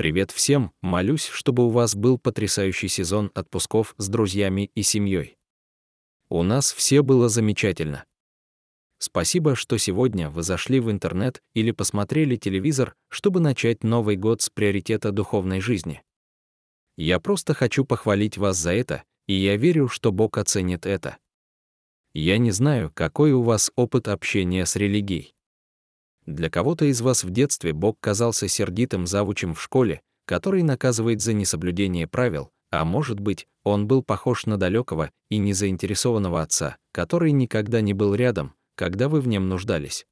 Привет 0.00 0.30
всем, 0.30 0.72
молюсь, 0.80 1.26
чтобы 1.26 1.66
у 1.66 1.68
вас 1.68 1.94
был 1.94 2.16
потрясающий 2.16 2.88
сезон 2.88 3.30
отпусков 3.34 3.94
с 3.98 4.08
друзьями 4.08 4.70
и 4.74 4.82
семьей. 4.82 5.36
У 6.30 6.42
нас 6.42 6.72
все 6.72 7.02
было 7.02 7.28
замечательно. 7.28 8.06
Спасибо, 8.96 9.54
что 9.54 9.76
сегодня 9.76 10.30
вы 10.30 10.42
зашли 10.42 10.80
в 10.80 10.90
интернет 10.90 11.42
или 11.52 11.70
посмотрели 11.70 12.36
телевизор, 12.36 12.94
чтобы 13.10 13.40
начать 13.40 13.84
Новый 13.84 14.16
год 14.16 14.40
с 14.40 14.48
приоритета 14.48 15.12
духовной 15.12 15.60
жизни. 15.60 16.02
Я 16.96 17.20
просто 17.20 17.52
хочу 17.52 17.84
похвалить 17.84 18.38
вас 18.38 18.56
за 18.56 18.72
это, 18.72 19.04
и 19.26 19.34
я 19.34 19.58
верю, 19.58 19.88
что 19.88 20.12
Бог 20.12 20.38
оценит 20.38 20.86
это. 20.86 21.18
Я 22.14 22.38
не 22.38 22.52
знаю, 22.52 22.90
какой 22.94 23.32
у 23.32 23.42
вас 23.42 23.70
опыт 23.76 24.08
общения 24.08 24.64
с 24.64 24.76
религией. 24.76 25.34
Для 26.26 26.50
кого-то 26.50 26.84
из 26.84 27.00
вас 27.00 27.24
в 27.24 27.30
детстве 27.30 27.72
Бог 27.72 27.98
казался 28.00 28.48
сердитым 28.48 29.06
завучем 29.06 29.54
в 29.54 29.62
школе, 29.62 30.02
который 30.26 30.62
наказывает 30.62 31.20
за 31.20 31.32
несоблюдение 31.32 32.06
правил, 32.06 32.50
а 32.70 32.84
может 32.84 33.18
быть, 33.18 33.48
он 33.64 33.86
был 33.86 34.02
похож 34.02 34.46
на 34.46 34.56
далекого 34.56 35.10
и 35.28 35.38
незаинтересованного 35.38 36.42
отца, 36.42 36.76
который 36.92 37.32
никогда 37.32 37.80
не 37.80 37.94
был 37.94 38.14
рядом, 38.14 38.54
когда 38.76 39.08
вы 39.08 39.20
в 39.20 39.28
нем 39.28 39.48
нуждались. 39.48 40.06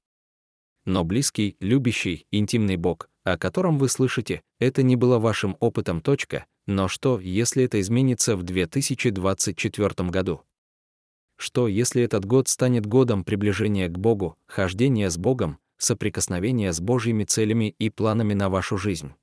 Но 0.85 1.05
близкий, 1.05 1.57
любящий, 1.61 2.27
интимный 2.31 2.77
Бог, 2.77 3.09
о 3.25 3.37
котором 3.37 3.79
вы 3.79 3.89
слышите, 3.89 4.43
это 4.59 4.83
не 4.83 4.97
было 4.97 5.19
вашим 5.19 5.57
опытом. 5.61 6.01
Точка, 6.01 6.47
но 6.67 6.89
что, 6.89 7.21
если 7.21 7.65
это 7.65 7.81
изменится 7.81 8.37
в 8.37 8.43
2024 8.43 10.09
году? 10.11 10.43
Что, 11.37 11.69
если 11.69 12.03
этот 12.03 12.25
год 12.25 12.49
станет 12.49 12.87
годом 12.87 13.23
приближения 13.23 13.89
к 13.89 13.99
Богу, 13.99 14.37
хождения 14.47 15.09
с 15.09 15.17
Богом, 15.17 15.59
соприкосновения 15.79 16.73
с 16.73 16.81
Божьими 16.81 17.25
целями 17.25 17.75
и 17.79 17.91
планами 17.91 18.35
на 18.35 18.49
вашу 18.49 18.79
жизнь? 18.79 19.15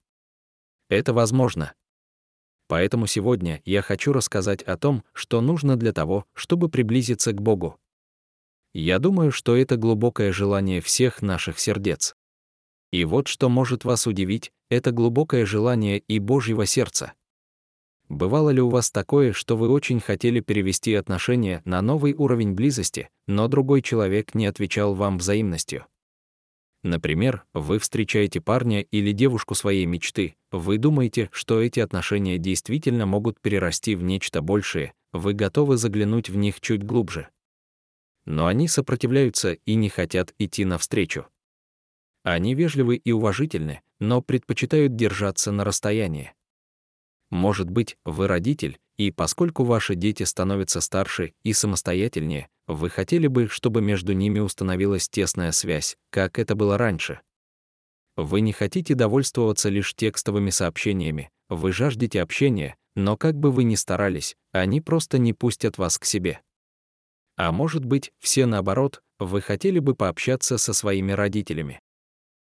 Это 0.90 1.14
возможно. 1.14 1.74
Поэтому 2.68 3.08
сегодня 3.08 3.62
я 3.66 3.82
хочу 3.82 4.12
рассказать 4.14 4.64
о 4.64 4.78
том, 4.78 5.04
что 5.14 5.42
нужно 5.42 5.76
для 5.76 5.94
того, 5.94 6.26
чтобы 6.34 6.70
приблизиться 6.70 7.32
к 7.32 7.42
Богу. 7.42 7.78
Я 8.74 9.00
думаю, 9.00 9.32
что 9.32 9.56
это 9.56 9.78
глубокое 9.78 10.34
желание 10.34 10.82
всех 10.82 11.22
наших 11.22 11.60
сердец. 11.60 12.16
И 12.92 13.06
вот 13.06 13.28
что 13.28 13.50
может 13.50 13.86
вас 13.86 14.08
удивить, 14.08 14.52
это 14.70 14.92
глубокое 14.92 15.46
желание 15.46 16.00
и 16.00 16.20
Божьего 16.20 16.66
сердца. 16.66 17.14
Бывало 18.10 18.52
ли 18.52 18.62
у 18.62 18.70
вас 18.70 18.92
такое, 18.92 19.34
что 19.34 19.58
вы 19.58 19.70
очень 19.70 20.00
хотели 20.00 20.40
перевести 20.40 20.94
отношения 20.94 21.62
на 21.66 21.82
новый 21.82 22.14
уровень 22.14 22.54
близости, 22.54 23.10
но 23.28 23.48
другой 23.48 23.82
человек 23.82 24.36
не 24.36 24.46
отвечал 24.46 24.94
вам 24.94 25.18
взаимностью? 25.18 25.86
Например, 26.86 27.44
вы 27.56 27.80
встречаете 27.80 28.42
парня 28.42 28.82
или 28.82 29.12
девушку 29.12 29.56
своей 29.56 29.88
мечты, 29.88 30.36
вы 30.52 30.78
думаете, 30.78 31.30
что 31.32 31.60
эти 31.60 31.80
отношения 31.80 32.38
действительно 32.38 33.08
могут 33.08 33.42
перерасти 33.42 33.96
в 33.96 34.04
нечто 34.04 34.44
большее, 34.44 34.94
вы 35.12 35.34
готовы 35.34 35.78
заглянуть 35.78 36.30
в 36.30 36.36
них 36.36 36.62
чуть 36.62 36.84
глубже. 36.84 37.30
Но 38.26 38.46
они 38.46 38.68
сопротивляются 38.68 39.54
и 39.54 39.74
не 39.74 39.90
хотят 39.90 40.36
идти 40.38 40.64
навстречу. 40.64 41.26
Они 42.22 42.54
вежливы 42.54 42.98
и 42.98 43.12
уважительны, 43.12 43.82
но 44.00 44.22
предпочитают 44.22 44.96
держаться 44.96 45.52
на 45.52 45.64
расстоянии. 45.64 46.34
Может 47.32 47.68
быть, 47.68 47.98
вы 48.06 48.28
родитель, 48.28 48.78
и 48.98 49.12
поскольку 49.12 49.64
ваши 49.64 49.96
дети 49.96 50.24
становятся 50.24 50.82
старше 50.82 51.34
и 51.44 51.54
самостоятельнее, 51.54 52.48
вы 52.68 52.90
хотели 52.90 53.28
бы, 53.28 53.48
чтобы 53.48 53.82
между 53.82 54.14
ними 54.14 54.40
установилась 54.40 55.10
тесная 55.10 55.52
связь, 55.52 55.98
как 56.10 56.40
это 56.40 56.56
было 56.56 56.78
раньше. 56.78 57.20
Вы 58.16 58.42
не 58.42 58.54
хотите 58.54 58.96
довольствоваться 58.96 59.70
лишь 59.70 59.94
текстовыми 59.94 60.50
сообщениями, 60.50 61.30
вы 61.50 61.74
жаждете 61.74 62.22
общения, 62.22 62.76
но 62.96 63.18
как 63.18 63.36
бы 63.36 63.52
вы 63.52 63.66
ни 63.66 63.76
старались, 63.76 64.36
они 64.52 64.80
просто 64.80 65.18
не 65.18 65.34
пустят 65.34 65.78
вас 65.78 66.00
к 66.00 66.06
себе. 66.06 66.42
А 67.38 67.52
может 67.52 67.84
быть, 67.84 68.14
все 68.20 68.46
наоборот, 68.46 69.02
вы 69.20 69.42
хотели 69.42 69.80
бы 69.80 69.94
пообщаться 69.96 70.58
со 70.58 70.74
своими 70.74 71.12
родителями. 71.12 71.82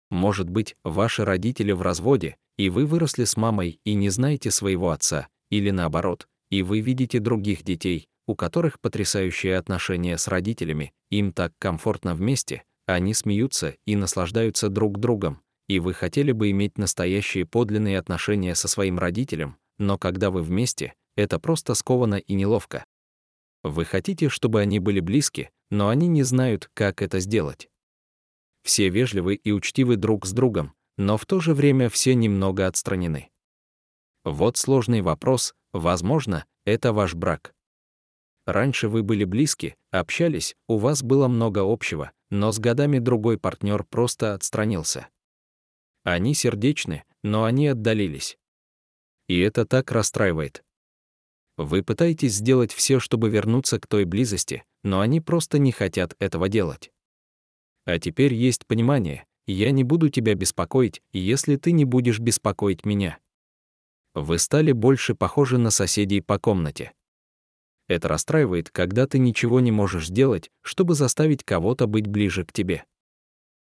Может 0.10 0.50
быть, 0.50 0.78
ваши 0.86 1.26
родители 1.26 1.74
в 1.74 1.82
разводе, 1.82 2.38
и 2.56 2.70
вы 2.70 2.86
выросли 2.86 3.26
с 3.26 3.36
мамой 3.36 3.82
и 3.84 3.94
не 3.94 4.10
знаете 4.10 4.52
своего 4.52 4.92
отца, 4.92 5.28
или 5.50 5.70
наоборот, 5.70 6.28
и 6.50 6.62
вы 6.64 6.82
видите 6.82 7.20
других 7.20 7.64
детей, 7.64 8.08
у 8.26 8.36
которых 8.36 8.80
потрясающие 8.80 9.58
отношения 9.58 10.18
с 10.18 10.28
родителями, 10.28 10.94
им 11.10 11.32
так 11.32 11.54
комфортно 11.60 12.14
вместе, 12.14 12.64
они 12.86 13.14
смеются 13.14 13.76
и 13.86 13.96
наслаждаются 13.96 14.70
друг 14.70 15.00
другом, 15.00 15.42
и 15.68 15.80
вы 15.80 15.94
хотели 15.94 16.32
бы 16.32 16.52
иметь 16.52 16.78
настоящие 16.78 17.46
подлинные 17.46 18.00
отношения 18.00 18.56
со 18.56 18.68
своим 18.68 19.00
родителем, 19.00 19.58
но 19.78 19.98
когда 19.98 20.32
вы 20.32 20.42
вместе, 20.42 20.94
это 21.16 21.40
просто 21.40 21.74
сковано 21.74 22.16
и 22.16 22.34
неловко. 22.34 22.86
Вы 23.64 23.86
хотите, 23.86 24.30
чтобы 24.30 24.62
они 24.62 24.80
были 24.80 25.00
близки, 25.00 25.50
но 25.70 25.90
они 25.90 26.08
не 26.08 26.24
знают, 26.24 26.70
как 26.74 27.02
это 27.02 27.20
сделать. 27.20 27.70
Все 28.64 28.90
вежливы 28.90 29.36
и 29.36 29.52
учтивы 29.52 29.96
друг 29.96 30.26
с 30.26 30.32
другом, 30.32 30.74
но 30.98 31.18
в 31.18 31.26
то 31.26 31.40
же 31.40 31.54
время 31.54 31.90
все 31.90 32.16
немного 32.16 32.68
отстранены. 32.68 33.30
Вот 34.24 34.58
сложный 34.58 35.02
вопрос, 35.02 35.54
возможно, 35.78 36.46
это 36.66 36.94
ваш 36.94 37.16
брак. 37.16 37.54
Раньше 38.46 38.88
вы 38.88 39.04
были 39.04 39.24
близки, 39.26 39.76
общались, 39.92 40.56
у 40.68 40.78
вас 40.78 41.04
было 41.04 41.28
много 41.28 41.60
общего, 41.60 42.12
но 42.30 42.52
с 42.52 42.60
годами 42.60 43.00
другой 43.00 43.38
партнер 43.38 43.84
просто 43.84 44.34
отстранился. 44.34 45.08
Они 46.04 46.34
сердечны, 46.34 47.04
но 47.24 47.44
они 47.44 47.68
отдалились. 47.68 48.38
И 49.28 49.40
это 49.40 49.66
так 49.66 49.92
расстраивает. 49.92 50.64
Вы 51.58 51.84
пытаетесь 51.84 52.36
сделать 52.36 52.72
все, 52.72 53.00
чтобы 53.00 53.30
вернуться 53.30 53.80
к 53.80 53.88
той 53.88 54.06
близости, 54.06 54.64
но 54.84 55.02
они 55.02 55.20
просто 55.20 55.60
не 55.60 55.72
хотят 55.72 56.16
этого 56.20 56.48
делать. 56.48 56.92
А 57.86 58.00
теперь 58.00 58.34
есть 58.34 58.66
понимание, 58.66 59.26
я 59.48 59.72
не 59.72 59.84
буду 59.84 60.10
тебя 60.10 60.36
беспокоить, 60.36 61.02
если 61.12 61.56
ты 61.56 61.72
не 61.72 61.84
будешь 61.84 62.20
беспокоить 62.20 62.86
меня 62.86 63.18
вы 64.22 64.40
стали 64.40 64.72
больше 64.72 65.16
похожи 65.16 65.58
на 65.58 65.70
соседей 65.70 66.22
по 66.22 66.40
комнате. 66.40 66.92
Это 67.88 68.08
расстраивает, 68.08 68.70
когда 68.70 69.08
ты 69.08 69.20
ничего 69.20 69.60
не 69.60 69.72
можешь 69.72 70.08
сделать, 70.08 70.50
чтобы 70.62 70.94
заставить 70.94 71.44
кого-то 71.44 71.88
быть 71.88 72.08
ближе 72.08 72.44
к 72.44 72.52
тебе. 72.52 72.84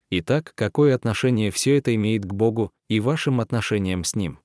Итак, 0.10 0.54
какое 0.56 0.96
отношение 0.96 1.52
все 1.52 1.78
это 1.78 1.94
имеет 1.94 2.26
к 2.26 2.34
Богу 2.34 2.72
и 2.90 3.00
вашим 3.00 3.42
отношениям 3.42 4.04
с 4.04 4.16
Ним? 4.16 4.40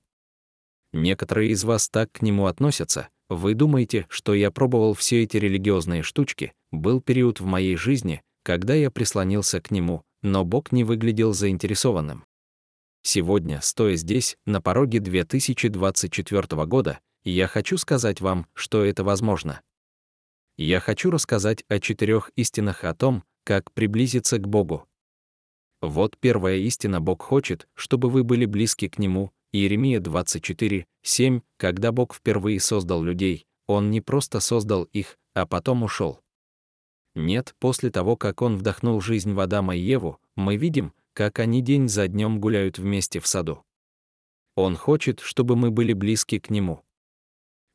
Некоторые 0.91 1.51
из 1.51 1.63
вас 1.63 1.89
так 1.89 2.11
к 2.11 2.21
Нему 2.21 2.45
относятся, 2.45 3.09
вы 3.29 3.55
думаете, 3.55 4.05
что 4.09 4.33
я 4.33 4.51
пробовал 4.51 4.93
все 4.93 5.23
эти 5.23 5.37
религиозные 5.37 6.03
штучки, 6.03 6.53
был 6.71 7.01
период 7.01 7.39
в 7.39 7.45
моей 7.45 7.77
жизни, 7.77 8.21
когда 8.43 8.75
я 8.75 8.91
прислонился 8.91 9.61
к 9.61 9.71
Нему, 9.71 10.03
но 10.21 10.43
Бог 10.43 10.71
не 10.71 10.83
выглядел 10.83 11.33
заинтересованным. 11.33 12.25
Сегодня, 13.03 13.59
стоя 13.61 13.95
здесь, 13.95 14.37
на 14.45 14.61
пороге 14.61 14.99
2024 14.99 16.65
года, 16.65 16.99
я 17.25 17.47
хочу 17.47 17.77
сказать 17.77 18.21
вам, 18.21 18.47
что 18.53 18.83
это 18.83 19.03
возможно. 19.03 19.61
Я 20.55 20.79
хочу 20.79 21.11
рассказать 21.11 21.65
о 21.67 21.79
четырех 21.79 22.31
истинах 22.35 22.85
о 22.85 22.95
том, 22.95 23.23
как 23.43 23.71
приблизиться 23.73 24.37
к 24.37 24.47
Богу. 24.47 24.87
Вот 25.81 26.17
первая 26.17 26.57
истина 26.57 27.01
Бог 27.01 27.23
хочет, 27.23 27.67
чтобы 27.73 28.09
вы 28.09 28.23
были 28.23 28.45
близки 28.45 28.87
к 28.87 28.97
Нему. 28.97 29.31
Иеремия 29.51 29.99
24, 29.99 30.87
7, 31.03 31.41
когда 31.57 31.91
Бог 31.91 32.15
впервые 32.15 32.59
создал 32.59 33.03
людей, 33.03 33.45
Он 33.67 33.91
не 33.91 33.99
просто 33.99 34.39
создал 34.39 34.83
их, 34.85 35.17
а 35.33 35.45
потом 35.45 35.83
ушел. 35.83 36.21
Нет, 37.15 37.53
после 37.59 37.91
того, 37.91 38.15
как 38.15 38.41
Он 38.41 38.57
вдохнул 38.57 39.01
жизнь 39.01 39.33
в 39.33 39.39
Адама 39.39 39.75
и 39.75 39.81
Еву, 39.81 40.19
мы 40.35 40.55
видим, 40.55 40.93
как 41.13 41.39
они 41.39 41.61
день 41.61 41.87
за 41.87 42.07
днем 42.07 42.39
гуляют 42.39 42.77
вместе 42.77 43.19
в 43.19 43.27
саду. 43.27 43.63
Он 44.55 44.75
хочет, 44.75 45.19
чтобы 45.19 45.55
мы 45.55 45.71
были 45.71 45.93
близки 45.93 46.39
к 46.39 46.49
Нему. 46.49 46.83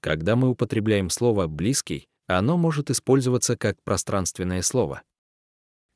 Когда 0.00 0.36
мы 0.36 0.48
употребляем 0.48 1.10
слово 1.10 1.48
«близкий», 1.48 2.08
оно 2.26 2.56
может 2.56 2.90
использоваться 2.90 3.56
как 3.56 3.82
пространственное 3.82 4.62
слово. 4.62 5.02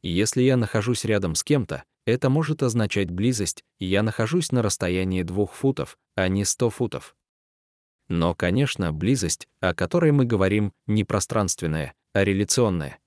Если 0.03 0.43
я 0.43 0.57
нахожусь 0.57 1.05
рядом 1.05 1.35
с 1.35 1.45
кем-то, 1.45 1.85
это 2.05 2.31
может 2.31 2.63
означать 2.63 3.11
близость, 3.11 3.63
и 3.79 3.87
я 3.87 4.03
нахожусь 4.03 4.51
на 4.51 4.63
расстоянии 4.63 5.23
двух 5.23 5.53
футов, 5.53 5.99
а 6.17 6.27
не 6.29 6.45
сто 6.45 6.71
футов. 6.71 7.15
Но, 8.09 8.35
конечно, 8.35 8.93
близость, 8.93 9.47
о 9.61 9.75
которой 9.75 10.11
мы 10.11 10.25
говорим, 10.25 10.73
не 10.87 11.05
пространственная, 11.05 11.95
а 12.13 12.25
реляционная. 12.25 12.99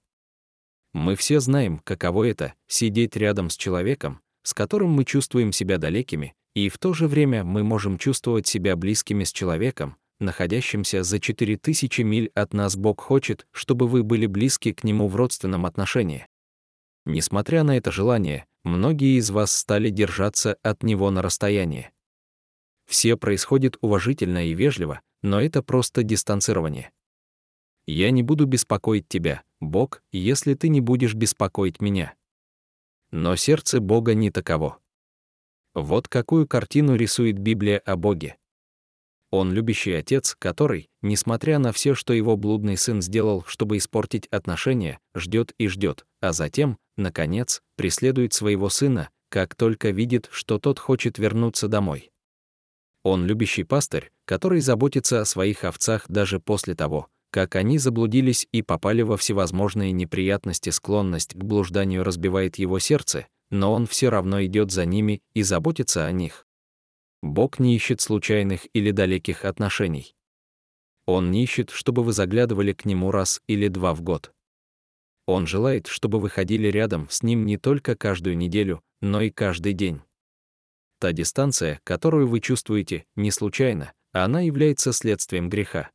Мы 0.94 1.18
все 1.18 1.42
знаем, 1.42 1.80
каково 1.80 2.30
это— 2.30 2.54
сидеть 2.68 3.18
рядом 3.18 3.50
с 3.50 3.57
человеком, 3.57 4.21
с 4.45 4.53
которым 4.53 4.92
мы 4.92 5.06
чувствуем 5.06 5.51
себя 5.51 5.80
далекими, 5.80 6.36
и 6.53 6.69
в 6.69 6.77
то 6.77 6.94
же 6.94 7.07
время 7.07 7.44
мы 7.44 7.63
можем 7.63 7.97
чувствовать 7.97 8.45
себя 8.45 8.75
близкими 8.75 9.24
с 9.24 9.33
человеком, 9.33 9.97
находящимся 10.19 11.01
за 11.01 11.19
4000 11.19 12.01
миль 12.01 12.31
от 12.36 12.53
нас 12.53 12.77
Бог 12.77 13.01
хочет, 13.01 13.47
чтобы 13.51 13.88
вы 13.88 14.03
были 14.03 14.27
близки 14.27 14.71
к 14.71 14.83
Нему 14.83 15.07
в 15.07 15.15
родственном 15.15 15.65
отношении. 15.65 16.27
Несмотря 17.06 17.63
на 17.63 17.75
это 17.75 17.92
желание, 17.92 18.45
многие 18.63 19.18
из 19.18 19.31
вас 19.31 19.51
стали 19.51 19.89
держаться 19.89 20.57
от 20.62 20.83
Него 20.83 21.09
на 21.09 21.21
расстоянии. 21.21 21.91
все 22.88 23.18
происходит 23.18 23.77
уважительно 23.81 24.45
и 24.48 24.53
вежливо, 24.53 25.01
но 25.24 25.41
это 25.41 25.63
просто 25.63 26.03
дистанцирование. 26.03 26.91
Я 27.88 28.12
не 28.12 28.21
буду 28.21 28.45
беспокоить 28.45 29.07
тебя, 29.07 29.41
Бог, 29.59 30.03
если 30.12 30.53
ты 30.53 30.69
не 30.69 30.81
будешь 30.81 31.15
беспокоить 31.15 31.81
меня. 31.81 32.13
Но 33.17 33.38
сердце 33.38 33.79
Бога 33.79 34.13
не 34.13 34.29
таково. 34.29 34.77
Вот 35.73 36.09
какую 36.09 36.50
картину 36.50 36.95
рисует 36.95 37.39
Библия 37.39 37.79
о 37.79 37.95
Боге. 37.95 38.35
Он 39.31 39.53
любящий 39.53 39.94
отец, 39.94 40.35
который, 40.38 40.89
несмотря 41.01 41.57
на 41.57 41.71
все, 41.71 41.95
что 41.95 42.12
его 42.12 42.35
блудный 42.35 42.75
сын 42.75 43.01
сделал, 43.01 43.45
чтобы 43.47 43.77
испортить 43.77 44.27
отношения, 44.27 45.00
ждет 45.15 45.53
и 45.57 45.69
ждет, 45.69 46.06
а 46.19 46.33
затем, 46.33 46.77
наконец, 46.97 47.62
преследует 47.77 48.33
своего 48.33 48.67
сына, 48.67 49.09
как 49.29 49.56
только 49.56 49.91
видит, 49.91 50.27
что 50.29 50.59
тот 50.59 50.77
хочет 50.77 51.17
вернуться 51.17 51.69
домой. 51.69 52.12
Он 53.03 53.25
любящий 53.25 53.63
пастырь, 53.63 54.12
который 54.25 54.59
заботится 54.59 55.21
о 55.21 55.25
своих 55.25 55.63
овцах 55.63 56.03
даже 56.09 56.41
после 56.41 56.75
того, 56.75 57.07
как 57.36 57.58
они 57.58 57.80
заблудились 57.80 58.48
и 58.54 58.62
попали 58.62 59.02
во 59.02 59.18
всевозможные 59.18 59.92
неприятности, 59.92 60.70
склонность 60.70 61.34
к 61.34 61.44
блужданию 61.44 62.02
разбивает 62.02 62.56
его 62.56 62.80
сердце, 62.80 63.28
но 63.50 63.74
он 63.74 63.88
все 63.88 64.08
равно 64.08 64.42
идет 64.46 64.72
за 64.72 64.86
ними 64.86 65.22
и 65.34 65.44
заботится 65.44 66.06
о 66.06 66.14
них. 66.14 66.48
Бог 67.22 67.60
не 67.60 67.76
ищет 67.76 68.00
случайных 68.00 68.68
или 68.72 68.92
далеких 68.92 69.44
отношений. 69.44 70.16
Он 71.06 71.30
не 71.30 71.44
ищет, 71.44 71.72
чтобы 71.72 72.04
вы 72.06 72.14
заглядывали 72.14 72.72
к 72.72 72.86
нему 72.86 73.12
раз 73.12 73.42
или 73.48 73.68
два 73.68 73.94
в 73.94 74.02
год. 74.02 74.32
Он 75.28 75.46
желает, 75.46 75.88
чтобы 75.88 76.22
вы 76.22 76.30
ходили 76.30 76.70
рядом 76.70 77.10
с 77.10 77.22
ним 77.22 77.46
не 77.46 77.58
только 77.58 77.98
каждую 77.98 78.38
неделю, 78.38 78.82
но 79.02 79.20
и 79.20 79.30
каждый 79.30 79.74
день. 79.74 80.00
Та 81.02 81.12
дистанция, 81.12 81.82
которую 81.84 82.30
вы 82.30 82.40
чувствуете, 82.40 83.04
не 83.18 83.30
случайно, 83.30 83.92
а 84.14 84.24
она 84.24 84.40
является 84.40 84.94
следствием 84.94 85.50
греха. 85.50 85.92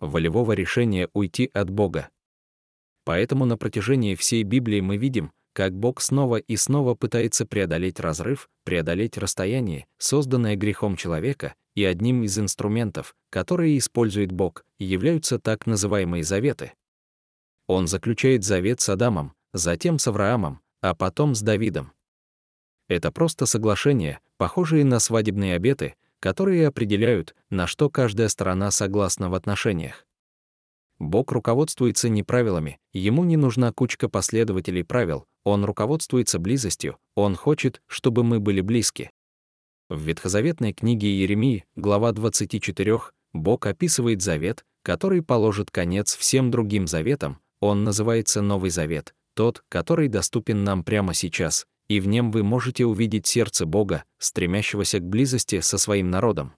Волевого 0.00 0.52
решения 0.52 1.08
уйти 1.12 1.50
от 1.52 1.70
Бога. 1.70 2.08
Поэтому 3.04 3.44
на 3.44 3.56
протяжении 3.56 4.14
всей 4.14 4.42
Библии 4.42 4.80
мы 4.80 4.96
видим, 4.96 5.32
как 5.52 5.74
Бог 5.74 6.00
снова 6.00 6.36
и 6.36 6.56
снова 6.56 6.94
пытается 6.94 7.44
преодолеть 7.44 8.00
разрыв, 8.00 8.48
преодолеть 8.64 9.18
расстояние, 9.18 9.86
созданное 9.98 10.56
грехом 10.56 10.96
человека, 10.96 11.54
и 11.74 11.84
одним 11.84 12.22
из 12.22 12.38
инструментов, 12.38 13.14
которые 13.30 13.78
использует 13.78 14.32
Бог, 14.32 14.64
являются 14.78 15.38
так 15.38 15.66
называемые 15.66 16.24
заветы. 16.24 16.72
Он 17.66 17.86
заключает 17.86 18.44
завет 18.44 18.80
с 18.80 18.88
Адамом, 18.88 19.34
затем 19.52 19.98
с 19.98 20.08
Авраамом, 20.08 20.60
а 20.80 20.94
потом 20.94 21.34
с 21.34 21.42
Давидом. 21.42 21.92
Это 22.88 23.12
просто 23.12 23.46
соглашения, 23.46 24.20
похожие 24.36 24.84
на 24.84 24.98
свадебные 24.98 25.54
обеты, 25.54 25.94
которые 26.20 26.68
определяют, 26.68 27.34
на 27.48 27.66
что 27.66 27.90
каждая 27.90 28.28
сторона 28.28 28.70
согласна 28.70 29.30
в 29.30 29.34
отношениях. 29.34 30.06
Бог 30.98 31.32
руководствуется 31.32 32.10
не 32.10 32.22
правилами, 32.22 32.78
ему 32.92 33.24
не 33.24 33.38
нужна 33.38 33.72
кучка 33.72 34.08
последователей 34.08 34.84
правил, 34.84 35.24
он 35.44 35.64
руководствуется 35.64 36.38
близостью, 36.38 36.98
он 37.14 37.34
хочет, 37.34 37.80
чтобы 37.86 38.22
мы 38.22 38.38
были 38.38 38.60
близки. 38.60 39.10
В 39.88 40.00
ветхозаветной 40.00 40.74
книге 40.74 41.08
Иеремии, 41.08 41.64
глава 41.74 42.12
24, 42.12 43.00
Бог 43.32 43.66
описывает 43.66 44.20
завет, 44.22 44.64
который 44.82 45.22
положит 45.22 45.70
конец 45.70 46.14
всем 46.14 46.50
другим 46.50 46.86
заветам, 46.86 47.40
он 47.60 47.84
называется 47.84 48.42
Новый 48.42 48.70
Завет, 48.70 49.14
тот, 49.34 49.62
который 49.68 50.08
доступен 50.08 50.64
нам 50.64 50.82
прямо 50.82 51.14
сейчас, 51.14 51.66
и 51.90 51.98
в 51.98 52.06
нем 52.06 52.30
вы 52.30 52.44
можете 52.44 52.86
увидеть 52.86 53.26
сердце 53.26 53.66
Бога, 53.66 54.04
стремящегося 54.18 55.00
к 55.00 55.02
близости 55.02 55.58
со 55.58 55.76
своим 55.76 56.08
народом. 56.08 56.54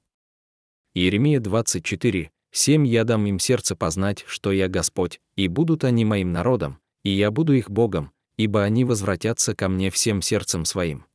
Иеремия 0.93 1.41
24, 1.41 2.31
Семь 2.51 2.87
я 2.87 3.05
дам 3.05 3.25
им 3.25 3.39
сердце 3.39 3.75
познать, 3.75 4.25
что 4.27 4.53
я 4.53 4.69
Господь, 4.69 5.23
и 5.37 5.49
будут 5.49 5.85
они 5.85 6.05
моим 6.05 6.33
народом, 6.33 6.81
и 7.03 7.09
я 7.09 7.31
буду 7.31 7.55
их 7.55 7.71
Богом, 7.71 8.13
ибо 8.37 8.63
они 8.63 8.85
возвратятся 8.85 9.57
ко 9.57 9.71
мне 9.71 9.91
всем 9.91 10.21
сердцем 10.21 10.67
своим. 10.67 11.07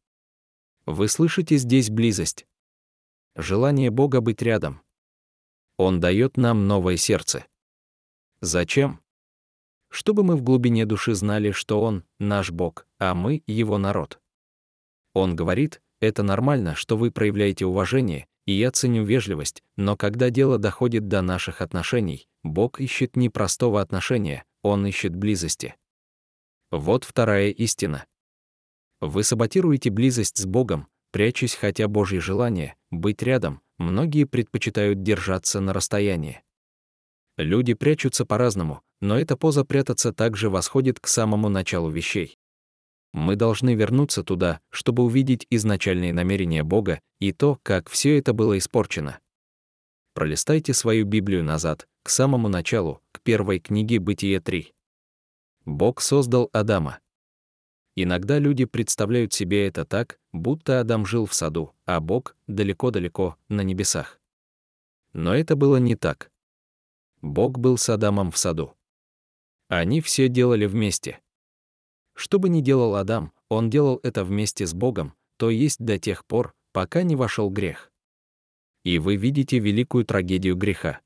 Вы 0.87 1.09
слышите 1.09 1.57
здесь 1.57 1.91
близость? 1.91 2.47
Желание 3.35 3.91
Бога 3.91 4.19
быть 4.19 4.41
рядом. 4.41 4.81
Он 5.77 5.99
дает 5.99 6.37
нам 6.37 6.67
новое 6.67 6.97
сердце. 6.97 7.45
Зачем? 8.41 8.99
Чтобы 9.89 10.23
мы 10.23 10.35
в 10.35 10.41
глубине 10.41 10.85
души 10.85 11.13
знали, 11.13 11.51
что 11.51 11.81
Он— 11.81 12.03
наш 12.19 12.51
Бог, 12.51 12.85
а 12.99 13.13
мы— 13.13 13.43
Его 13.47 13.77
народ. 13.77 14.19
Он 15.13 15.35
говорит, 15.35 15.81
это 15.99 16.23
нормально, 16.23 16.75
что 16.75 16.97
вы 16.97 17.11
проявляете 17.11 17.65
уважение, 17.65 18.27
и 18.45 18.53
я 18.53 18.71
ценю 18.71 19.03
вежливость, 19.03 19.63
но 19.75 19.97
когда 19.97 20.29
дело 20.29 20.57
доходит 20.57 21.07
до 21.07 21.21
наших 21.21 21.61
отношений, 21.61 22.27
Бог 22.43 22.79
ищет 22.79 23.15
не 23.15 23.29
простого 23.29 23.81
отношения, 23.81 24.45
Он 24.61 24.85
ищет 24.85 25.15
близости. 25.15 25.75
Вот 26.71 27.03
вторая 27.03 27.49
истина. 27.49 28.05
Вы 29.01 29.23
саботируете 29.23 29.89
близость 29.89 30.37
с 30.37 30.45
Богом, 30.45 30.87
прячась 31.11 31.55
хотя 31.55 31.87
Божье 31.87 32.19
желание, 32.19 32.75
быть 32.91 33.21
рядом, 33.21 33.61
многие 33.77 34.25
предпочитают 34.25 35.01
держаться 35.01 35.59
на 35.59 35.73
расстоянии. 35.73 36.41
Люди 37.37 37.73
прячутся 37.73 38.25
по-разному, 38.25 38.81
но 38.99 39.17
эта 39.17 39.37
поза 39.37 39.63
прятаться 39.63 40.11
также 40.11 40.49
восходит 40.49 40.99
к 40.99 41.07
самому 41.07 41.49
началу 41.49 41.89
вещей 41.89 42.37
мы 43.17 43.35
должны 43.35 43.73
вернуться 43.73 44.23
туда, 44.23 44.61
чтобы 44.69 45.03
увидеть 45.03 45.47
изначальные 45.49 46.13
намерения 46.13 46.63
Бога 46.63 47.01
и 47.19 47.33
то, 47.33 47.59
как 47.63 47.89
все 47.89 48.17
это 48.17 48.33
было 48.33 48.57
испорчено. 48.57 49.19
Пролистайте 50.13 50.73
свою 50.73 51.05
Библию 51.05 51.43
назад, 51.43 51.87
к 52.03 52.09
самому 52.09 52.47
началу, 52.47 53.01
к 53.11 53.21
первой 53.21 53.59
книге 53.59 53.99
Бытие 53.99 54.39
3. 54.39 54.73
Бог 55.65 56.01
создал 56.01 56.49
Адама. 56.53 56.99
Иногда 57.95 58.37
люди 58.37 58.65
представляют 58.65 59.33
себе 59.33 59.67
это 59.67 59.83
так, 59.83 60.19
будто 60.31 60.79
Адам 60.79 61.05
жил 61.05 61.25
в 61.25 61.33
саду, 61.33 61.73
а 61.85 61.99
Бог 61.99 62.35
далеко-далеко, 62.45 63.35
на 63.49 63.61
небесах. 63.61 64.19
Но 65.13 65.33
это 65.35 65.55
было 65.55 65.77
не 65.77 65.95
так. 65.95 66.29
Бог 67.21 67.57
был 67.57 67.77
с 67.77 67.89
Адамом 67.89 68.31
в 68.31 68.37
саду. 68.37 68.75
Они 69.67 70.01
все 70.01 70.29
делали 70.29 70.65
вместе. 70.65 71.19
Что 72.13 72.39
бы 72.39 72.49
ни 72.49 72.61
делал 72.61 72.95
Адам, 72.95 73.31
он 73.49 73.69
делал 73.69 73.99
это 74.03 74.23
вместе 74.23 74.65
с 74.65 74.73
Богом, 74.73 75.13
то 75.37 75.49
есть 75.49 75.79
до 75.79 75.99
тех 75.99 76.25
пор, 76.25 76.53
пока 76.71 77.03
не 77.03 77.15
вошел 77.15 77.49
грех. 77.49 77.91
И 78.83 78.99
вы 78.99 79.15
видите 79.15 79.59
великую 79.59 80.05
трагедию 80.05 80.55
греха. 80.55 81.01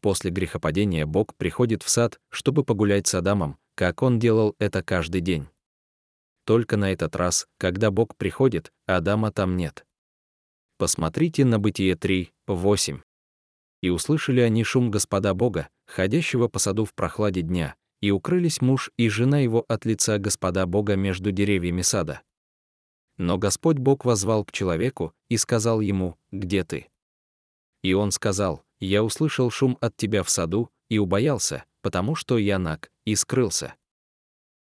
После 0.00 0.30
грехопадения 0.30 1.06
Бог 1.06 1.34
приходит 1.34 1.82
в 1.82 1.88
сад, 1.88 2.20
чтобы 2.28 2.64
погулять 2.64 3.06
с 3.06 3.14
Адамом, 3.14 3.58
как 3.74 4.02
он 4.02 4.18
делал 4.18 4.54
это 4.58 4.82
каждый 4.82 5.20
день. 5.20 5.48
Только 6.44 6.76
на 6.76 6.92
этот 6.92 7.16
раз, 7.16 7.46
когда 7.58 7.90
Бог 7.90 8.16
приходит, 8.16 8.72
Адама 8.86 9.32
там 9.32 9.56
нет. 9.56 9.86
Посмотрите 10.76 11.44
на 11.44 11.58
Бытие 11.58 11.96
3, 11.96 12.32
8. 12.46 13.00
«И 13.84 13.90
услышали 13.90 14.40
они 14.40 14.64
шум 14.64 14.90
Господа 14.90 15.34
Бога, 15.34 15.68
ходящего 15.84 16.48
по 16.48 16.58
саду 16.58 16.86
в 16.86 16.94
прохладе 16.94 17.42
дня, 17.42 17.74
и 18.00 18.10
укрылись 18.10 18.62
муж 18.62 18.90
и 18.96 19.10
жена 19.10 19.40
его 19.40 19.62
от 19.68 19.84
лица 19.84 20.16
Господа 20.16 20.64
Бога 20.64 20.96
между 20.96 21.32
деревьями 21.32 21.82
сада. 21.82 22.22
Но 23.18 23.36
Господь 23.36 23.76
Бог 23.76 24.06
возвал 24.06 24.46
к 24.46 24.52
человеку 24.52 25.12
и 25.28 25.36
сказал 25.36 25.82
ему, 25.82 26.16
«Где 26.32 26.64
ты?» 26.64 26.88
И 27.82 27.92
он 27.92 28.10
сказал, 28.10 28.64
«Я 28.80 29.04
услышал 29.04 29.50
шум 29.50 29.76
от 29.82 29.94
тебя 29.98 30.22
в 30.22 30.30
саду 30.30 30.70
и 30.88 30.96
убоялся, 30.96 31.66
потому 31.82 32.14
что 32.14 32.38
я 32.38 32.58
наг, 32.58 32.90
и 33.04 33.14
скрылся. 33.14 33.74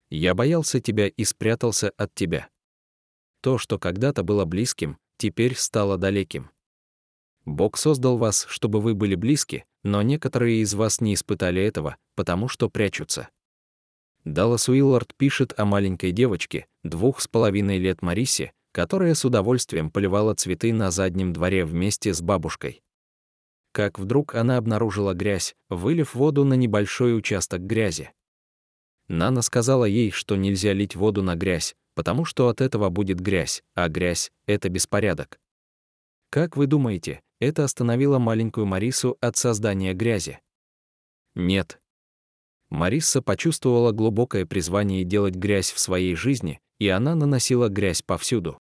Я 0.09 0.35
боялся 0.35 0.81
тебя 0.81 1.07
и 1.07 1.23
спрятался 1.23 1.93
от 1.95 2.13
тебя. 2.13 2.49
То, 3.41 3.57
что 3.57 3.79
когда-то 3.79 4.23
было 4.23 4.43
близким, 4.43 4.97
теперь 5.15 5.55
стало 5.55 5.97
далеким. 5.97 6.49
Бог 7.45 7.77
создал 7.77 8.17
вас, 8.17 8.45
чтобы 8.49 8.79
вы 8.79 8.93
были 8.93 9.15
близки, 9.15 9.65
но 9.83 10.01
некоторые 10.01 10.61
из 10.61 10.73
вас 10.73 11.01
не 11.01 11.13
испытали 11.13 11.61
этого, 11.61 11.97
потому 12.15 12.47
что 12.47 12.69
прячутся. 12.69 13.29
Даллас 14.23 14.69
Уиллард 14.69 15.13
пишет 15.17 15.53
о 15.57 15.65
маленькой 15.65 16.11
девочке, 16.11 16.67
двух 16.83 17.19
с 17.19 17.27
половиной 17.27 17.77
лет 17.77 18.01
Марисе, 18.01 18.53
которая 18.71 19.13
с 19.13 19.25
удовольствием 19.25 19.91
поливала 19.91 20.33
цветы 20.33 20.71
на 20.71 20.91
заднем 20.91 21.33
дворе 21.33 21.65
вместе 21.65 22.13
с 22.13 22.21
бабушкой. 22.21 22.81
Как 23.73 23.99
вдруг 23.99 24.35
она 24.35 24.57
обнаружила 24.57 25.13
грязь, 25.13 25.55
вылив 25.69 26.15
воду 26.15 26.45
на 26.45 26.53
небольшой 26.53 27.17
участок 27.17 27.61
грязи. 27.61 28.11
Нана 29.07 29.41
сказала 29.41 29.85
ей, 29.85 30.11
что 30.11 30.35
нельзя 30.37 30.73
лить 30.73 30.95
воду 30.95 31.21
на 31.21 31.35
грязь, 31.35 31.75
потому 31.93 32.23
что 32.23 32.47
от 32.47 32.61
этого 32.61 32.89
будет 32.89 33.19
грязь, 33.19 33.63
а 33.73 33.89
грязь— 33.89 34.31
это 34.45 34.69
беспорядок. 34.69 35.39
Как 36.33 36.57
вы 36.57 36.65
думаете, 36.65 37.21
это 37.39 37.63
остановило 37.63 38.17
маленькую 38.17 38.65
Марису 38.65 39.19
от 39.21 39.37
создания 39.37 39.93
грязи? 39.93 40.39
Нет. 41.35 41.79
Мариса 42.71 43.21
почувствовала 43.21 43.91
глубокое 43.91 44.47
призвание 44.47 45.03
делать 45.03 45.35
грязь 45.35 45.71
в 45.71 45.77
своей 45.77 46.15
жизни, 46.15 46.59
и 46.79 46.87
она 46.87 47.13
наносила 47.13 47.69
грязь 47.69 48.01
повсюду. 48.01 48.57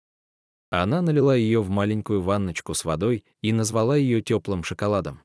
Она 0.70 1.02
налила 1.02 1.36
ее 1.36 1.62
в 1.62 1.70
маленькую 1.70 2.22
ванночку 2.22 2.74
с 2.74 2.86
водой 2.86 3.26
и 3.42 3.52
назвала 3.52 3.98
ее 3.98 4.22
теплым 4.22 4.64
шоколадом. 4.64 5.20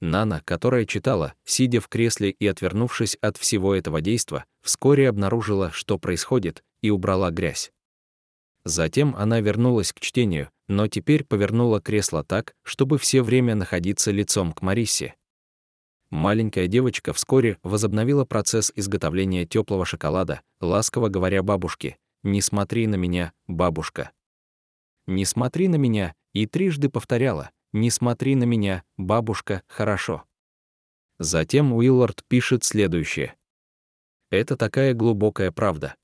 Нана, 0.00 0.42
которая 0.44 0.84
читала, 0.84 1.32
сидя 1.46 1.80
в 1.80 1.88
кресле 1.88 2.28
и 2.28 2.46
отвернувшись 2.46 3.16
от 3.22 3.38
всего 3.38 3.74
этого 3.74 4.02
действа, 4.02 4.44
вскоре 4.60 5.08
обнаружила, 5.08 5.70
что 5.70 5.98
происходит, 5.98 6.62
и 6.82 6.90
убрала 6.90 7.30
грязь. 7.30 7.72
Затем 8.68 9.16
она 9.16 9.40
вернулась 9.40 9.94
к 9.94 10.00
чтению, 10.00 10.50
но 10.68 10.88
теперь 10.88 11.24
повернула 11.24 11.80
кресло 11.80 12.22
так, 12.22 12.54
чтобы 12.62 12.98
все 12.98 13.22
время 13.22 13.54
находиться 13.54 14.10
лицом 14.10 14.52
к 14.52 14.60
Мариссе. 14.60 15.14
Маленькая 16.10 16.66
девочка 16.66 17.14
вскоре 17.14 17.56
возобновила 17.62 18.26
процесс 18.26 18.70
изготовления 18.76 19.46
теплого 19.46 19.86
шоколада, 19.86 20.42
ласково 20.60 21.08
говоря 21.08 21.42
бабушке, 21.42 21.96
«Не 22.22 22.42
смотри 22.42 22.86
на 22.86 22.96
меня, 22.96 23.32
бабушка». 23.46 24.10
«Не 25.06 25.24
смотри 25.24 25.68
на 25.68 25.76
меня», 25.76 26.14
и 26.34 26.44
трижды 26.44 26.90
повторяла, 26.90 27.50
«Не 27.72 27.88
смотри 27.90 28.34
на 28.34 28.44
меня, 28.44 28.84
бабушка, 28.98 29.62
хорошо». 29.66 30.24
Затем 31.18 31.72
Уиллард 31.72 32.22
пишет 32.28 32.64
следующее. 32.64 33.34
Это 34.30 34.58
такая 34.58 34.92
глубокая 34.92 35.52
правда. 35.52 35.96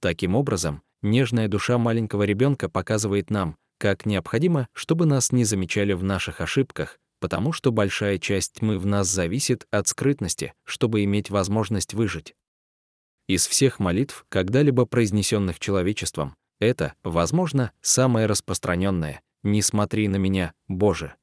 Таким 0.00 0.34
образом, 0.34 0.82
нежная 1.02 1.48
душа 1.48 1.78
маленького 1.78 2.24
ребенка 2.24 2.68
показывает 2.68 3.30
нам, 3.30 3.56
как 3.78 4.06
необходимо, 4.06 4.68
чтобы 4.72 5.06
нас 5.06 5.32
не 5.32 5.44
замечали 5.44 5.92
в 5.92 6.02
наших 6.02 6.40
ошибках, 6.40 6.98
потому 7.20 7.52
что 7.52 7.72
большая 7.72 8.18
часть 8.18 8.54
тьмы 8.54 8.78
в 8.78 8.86
нас 8.86 9.08
зависит 9.08 9.66
от 9.70 9.88
скрытности, 9.88 10.52
чтобы 10.64 11.04
иметь 11.04 11.30
возможность 11.30 11.94
выжить. 11.94 12.34
Из 13.26 13.46
всех 13.46 13.78
молитв, 13.78 14.24
когда-либо 14.28 14.86
произнесенных 14.86 15.58
человечеством, 15.58 16.34
это, 16.60 16.94
возможно, 17.02 17.72
самое 17.80 18.26
распространенное 18.26 19.20
«Не 19.42 19.62
смотри 19.62 20.08
на 20.08 20.16
меня, 20.16 20.54
Боже». 20.66 21.14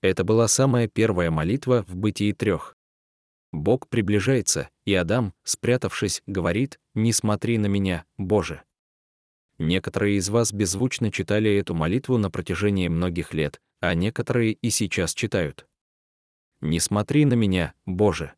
Это 0.00 0.24
была 0.24 0.46
самая 0.48 0.88
первая 0.88 1.30
молитва 1.30 1.84
в 1.88 1.96
бытии 1.96 2.32
трех. 2.32 2.76
Бог 3.52 3.88
приближается, 3.88 4.68
и 4.84 4.94
Адам, 4.94 5.34
спрятавшись, 5.42 6.22
говорит 6.26 6.78
«Не 6.94 7.12
смотри 7.12 7.58
на 7.58 7.66
меня, 7.66 8.04
Боже». 8.16 8.62
Некоторые 9.58 10.16
из 10.16 10.28
вас 10.28 10.52
беззвучно 10.52 11.10
читали 11.10 11.50
эту 11.56 11.74
молитву 11.74 12.16
на 12.16 12.30
протяжении 12.30 12.88
многих 12.88 13.34
лет, 13.34 13.60
а 13.80 13.94
некоторые 13.94 14.52
и 14.52 14.70
сейчас 14.70 15.14
читают. 15.14 15.66
«Не 16.60 16.80
смотри 16.80 17.24
на 17.24 17.34
меня, 17.34 17.74
Боже». 17.86 18.34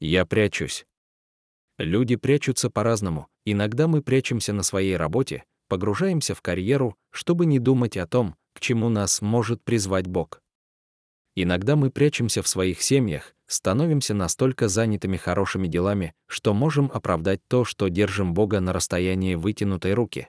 Я 0.00 0.24
прячусь. 0.26 0.86
Люди 1.78 2.16
прячутся 2.16 2.70
по-разному. 2.70 3.28
Иногда 3.44 3.88
мы 3.88 4.02
прячемся 4.02 4.52
на 4.52 4.62
своей 4.62 4.96
работе, 4.96 5.44
погружаемся 5.68 6.34
в 6.34 6.42
карьеру, 6.42 6.96
чтобы 7.10 7.46
не 7.46 7.58
думать 7.58 7.96
о 7.96 8.06
том, 8.06 8.36
к 8.52 8.60
чему 8.60 8.88
нас 8.88 9.22
может 9.22 9.62
призвать 9.62 10.06
Бог. 10.06 10.42
Иногда 11.40 11.76
мы 11.76 11.92
прячемся 11.92 12.42
в 12.42 12.48
своих 12.48 12.82
семьях, 12.82 13.32
становимся 13.46 14.12
настолько 14.12 14.66
занятыми 14.66 15.16
хорошими 15.16 15.68
делами, 15.68 16.12
что 16.26 16.52
можем 16.52 16.90
оправдать 16.92 17.38
то, 17.46 17.64
что 17.64 17.86
держим 17.86 18.34
Бога 18.34 18.58
на 18.58 18.72
расстоянии 18.72 19.36
вытянутой 19.36 19.94
руки. 19.94 20.26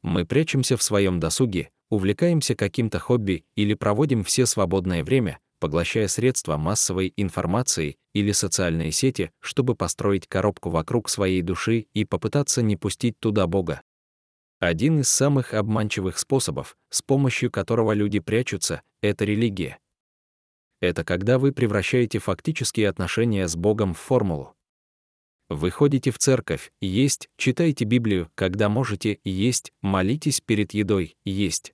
Мы 0.00 0.24
прячемся 0.24 0.78
в 0.78 0.82
своем 0.82 1.20
досуге, 1.20 1.68
увлекаемся 1.90 2.54
каким-то 2.54 2.98
хобби 2.98 3.44
или 3.56 3.74
проводим 3.74 4.24
все 4.24 4.46
свободное 4.46 5.04
время, 5.04 5.38
поглощая 5.60 6.08
средства 6.08 6.56
массовой 6.56 7.12
информации 7.18 7.98
или 8.14 8.32
социальные 8.32 8.92
сети, 8.92 9.32
чтобы 9.40 9.74
построить 9.74 10.26
коробку 10.26 10.70
вокруг 10.70 11.10
своей 11.10 11.42
души 11.42 11.88
и 11.92 12.06
попытаться 12.06 12.62
не 12.62 12.78
пустить 12.78 13.20
туда 13.20 13.46
Бога. 13.46 13.82
Один 14.60 15.00
из 15.00 15.10
самых 15.10 15.52
обманчивых 15.52 16.18
способов, 16.18 16.78
с 16.88 17.02
помощью 17.02 17.50
которого 17.50 17.92
люди 17.92 18.20
прячутся, 18.20 18.80
это 19.02 19.26
религия. 19.26 19.78
Это 20.80 21.04
когда 21.04 21.38
вы 21.38 21.52
превращаете 21.52 22.18
фактические 22.18 22.88
отношения 22.88 23.48
с 23.48 23.56
Богом 23.56 23.94
в 23.94 23.98
формулу. 23.98 24.54
Вы 25.48 25.70
ходите 25.70 26.10
в 26.10 26.18
церковь, 26.18 26.72
есть, 26.80 27.28
читаете 27.36 27.84
Библию, 27.84 28.30
когда 28.34 28.68
можете, 28.68 29.20
есть, 29.24 29.72
молитесь 29.80 30.40
перед 30.40 30.74
едой, 30.74 31.16
есть. 31.24 31.72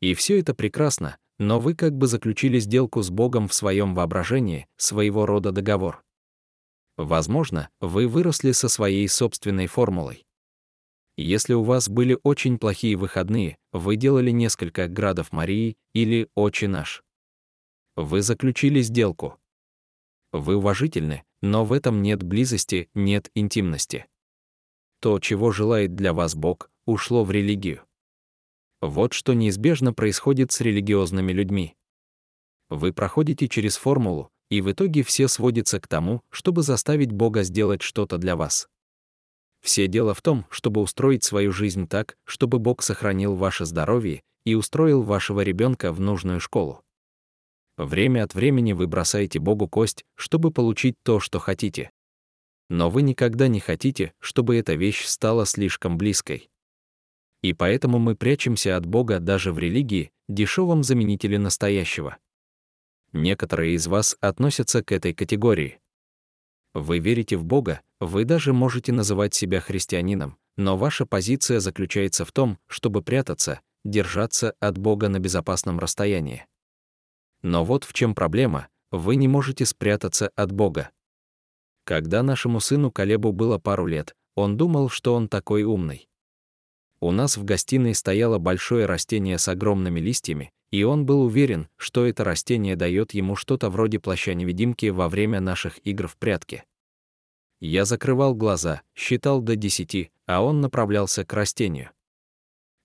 И 0.00 0.14
все 0.14 0.40
это 0.40 0.54
прекрасно, 0.54 1.18
но 1.38 1.60
вы 1.60 1.74
как 1.74 1.96
бы 1.96 2.06
заключили 2.06 2.58
сделку 2.58 3.02
с 3.02 3.10
Богом 3.10 3.48
в 3.48 3.54
своем 3.54 3.94
воображении, 3.94 4.66
своего 4.76 5.26
рода 5.26 5.52
договор. 5.52 6.02
Возможно, 6.96 7.68
вы 7.80 8.08
выросли 8.08 8.52
со 8.52 8.68
своей 8.68 9.08
собственной 9.08 9.66
формулой. 9.66 10.26
Если 11.16 11.52
у 11.52 11.62
вас 11.62 11.88
были 11.88 12.18
очень 12.22 12.58
плохие 12.58 12.96
выходные, 12.96 13.58
вы 13.72 13.96
делали 13.96 14.30
несколько 14.30 14.88
градов 14.88 15.32
Марии 15.32 15.76
или 15.92 16.28
«Отче 16.34 16.66
наш». 16.66 17.02
Вы 18.02 18.22
заключили 18.22 18.80
сделку. 18.80 19.38
Вы 20.32 20.56
уважительны, 20.56 21.22
но 21.42 21.66
в 21.66 21.72
этом 21.74 22.00
нет 22.00 22.22
близости, 22.22 22.88
нет 22.94 23.30
интимности. 23.34 24.06
То, 25.00 25.20
чего 25.20 25.52
желает 25.52 25.94
для 25.94 26.14
вас 26.14 26.34
Бог, 26.34 26.70
ушло 26.86 27.24
в 27.24 27.30
религию. 27.30 27.82
Вот 28.80 29.12
что 29.12 29.34
неизбежно 29.34 29.92
происходит 29.92 30.50
с 30.50 30.62
религиозными 30.62 31.30
людьми. 31.32 31.76
Вы 32.70 32.94
проходите 32.94 33.48
через 33.48 33.76
формулу, 33.76 34.30
и 34.48 34.62
в 34.62 34.72
итоге 34.72 35.02
все 35.02 35.28
сводится 35.28 35.78
к 35.78 35.86
тому, 35.86 36.22
чтобы 36.30 36.62
заставить 36.62 37.12
Бога 37.12 37.42
сделать 37.42 37.82
что-то 37.82 38.16
для 38.16 38.34
вас. 38.34 38.66
Все 39.60 39.88
дело 39.88 40.14
в 40.14 40.22
том, 40.22 40.46
чтобы 40.48 40.80
устроить 40.80 41.22
свою 41.22 41.52
жизнь 41.52 41.86
так, 41.86 42.16
чтобы 42.24 42.60
Бог 42.60 42.82
сохранил 42.82 43.36
ваше 43.36 43.66
здоровье 43.66 44.22
и 44.46 44.54
устроил 44.54 45.02
вашего 45.02 45.42
ребенка 45.42 45.92
в 45.92 46.00
нужную 46.00 46.40
школу. 46.40 46.82
Время 47.80 48.24
от 48.24 48.34
времени 48.34 48.74
вы 48.74 48.86
бросаете 48.86 49.38
Богу 49.38 49.66
кость, 49.66 50.04
чтобы 50.14 50.50
получить 50.50 50.96
то, 51.02 51.18
что 51.18 51.38
хотите. 51.38 51.90
Но 52.68 52.90
вы 52.90 53.00
никогда 53.00 53.48
не 53.48 53.58
хотите, 53.58 54.12
чтобы 54.18 54.58
эта 54.58 54.74
вещь 54.74 55.06
стала 55.06 55.46
слишком 55.46 55.96
близкой. 55.96 56.50
И 57.40 57.54
поэтому 57.54 57.98
мы 57.98 58.16
прячемся 58.16 58.76
от 58.76 58.84
Бога 58.84 59.18
даже 59.18 59.50
в 59.50 59.58
религии, 59.58 60.12
дешевом 60.28 60.82
заменителе 60.82 61.38
настоящего. 61.38 62.18
Некоторые 63.14 63.76
из 63.76 63.86
вас 63.86 64.14
относятся 64.20 64.84
к 64.84 64.92
этой 64.92 65.14
категории. 65.14 65.80
Вы 66.74 66.98
верите 66.98 67.38
в 67.38 67.46
Бога, 67.46 67.80
вы 67.98 68.26
даже 68.26 68.52
можете 68.52 68.92
называть 68.92 69.32
себя 69.32 69.58
христианином, 69.58 70.36
но 70.58 70.76
ваша 70.76 71.06
позиция 71.06 71.60
заключается 71.60 72.26
в 72.26 72.32
том, 72.32 72.58
чтобы 72.66 73.00
прятаться, 73.00 73.62
держаться 73.86 74.54
от 74.60 74.76
Бога 74.76 75.08
на 75.08 75.18
безопасном 75.18 75.78
расстоянии. 75.78 76.44
Но 77.42 77.64
вот 77.64 77.84
в 77.84 77.92
чем 77.92 78.14
проблема, 78.14 78.68
вы 78.90 79.16
не 79.16 79.28
можете 79.28 79.64
спрятаться 79.64 80.30
от 80.34 80.52
Бога. 80.52 80.90
Когда 81.84 82.22
нашему 82.22 82.60
сыну 82.60 82.90
Калебу 82.90 83.32
было 83.32 83.58
пару 83.58 83.86
лет, 83.86 84.14
он 84.34 84.56
думал, 84.56 84.88
что 84.88 85.14
он 85.14 85.28
такой 85.28 85.62
умный. 85.62 86.08
У 87.00 87.12
нас 87.12 87.36
в 87.36 87.44
гостиной 87.44 87.94
стояло 87.94 88.38
большое 88.38 88.84
растение 88.86 89.38
с 89.38 89.48
огромными 89.48 90.00
листьями, 90.00 90.52
и 90.70 90.82
он 90.82 91.06
был 91.06 91.22
уверен, 91.22 91.68
что 91.76 92.06
это 92.06 92.24
растение 92.24 92.76
дает 92.76 93.14
ему 93.14 93.36
что-то 93.36 93.70
вроде 93.70 93.98
плаща-невидимки 93.98 94.86
во 94.86 95.08
время 95.08 95.40
наших 95.40 95.78
игр 95.84 96.06
в 96.06 96.16
прятки. 96.16 96.64
Я 97.60 97.84
закрывал 97.84 98.34
глаза, 98.34 98.82
считал 98.94 99.40
до 99.40 99.56
десяти, 99.56 100.10
а 100.26 100.42
он 100.42 100.60
направлялся 100.60 101.24
к 101.24 101.32
растению. 101.32 101.90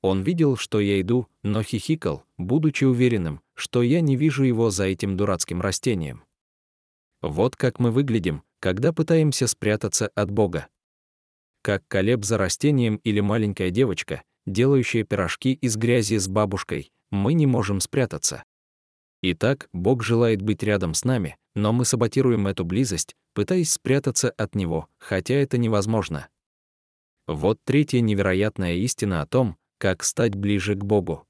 Он 0.01 0.21
видел, 0.21 0.55
что 0.55 0.79
я 0.79 0.99
иду, 1.01 1.27
но 1.43 1.63
хихикал, 1.63 2.23
будучи 2.37 2.83
уверенным, 2.83 3.41
что 3.55 3.81
я 3.81 4.01
не 4.01 4.15
вижу 4.15 4.43
его 4.43 4.69
за 4.69 4.85
этим 4.85 5.17
дурацким 5.17 5.61
растением. 5.61 6.23
Вот 7.21 7.55
как 7.55 7.79
мы 7.79 7.91
выглядим, 7.91 8.43
когда 8.59 8.93
пытаемся 8.93 9.47
спрятаться 9.47 10.07
от 10.13 10.29
Бога. 10.29 10.67
Как 11.61 11.87
колеб 11.87 12.23
за 12.23 12.37
растением 12.37 12.97
или 12.97 13.19
маленькая 13.19 13.71
девочка, 13.71 14.21
делающая 14.45 15.03
пирожки 15.03 15.53
из 15.53 15.75
грязи 15.77 16.17
с 16.17 16.27
бабушкой, 16.27 16.91
мы 17.09 17.33
не 17.33 17.47
можем 17.47 17.79
спрятаться. 17.79 18.43
Итак, 19.23 19.69
Бог 19.73 20.03
желает 20.03 20.41
быть 20.41 20.61
рядом 20.61 20.93
с 20.93 21.03
нами, 21.03 21.37
но 21.55 21.73
мы 21.73 21.85
саботируем 21.85 22.45
эту 22.47 22.65
близость, 22.65 23.15
пытаясь 23.33 23.71
спрятаться 23.71 24.29
от 24.29 24.53
Него, 24.53 24.87
хотя 24.99 25.33
это 25.35 25.57
невозможно. 25.57 26.27
Вот 27.27 27.59
третья 27.63 28.01
невероятная 28.01 28.75
истина 28.75 29.21
о 29.21 29.25
том, 29.25 29.57
как 29.79 30.03
стать 30.03 30.35
ближе 30.35 30.75
к 30.75 30.83
Богу. 30.83 31.25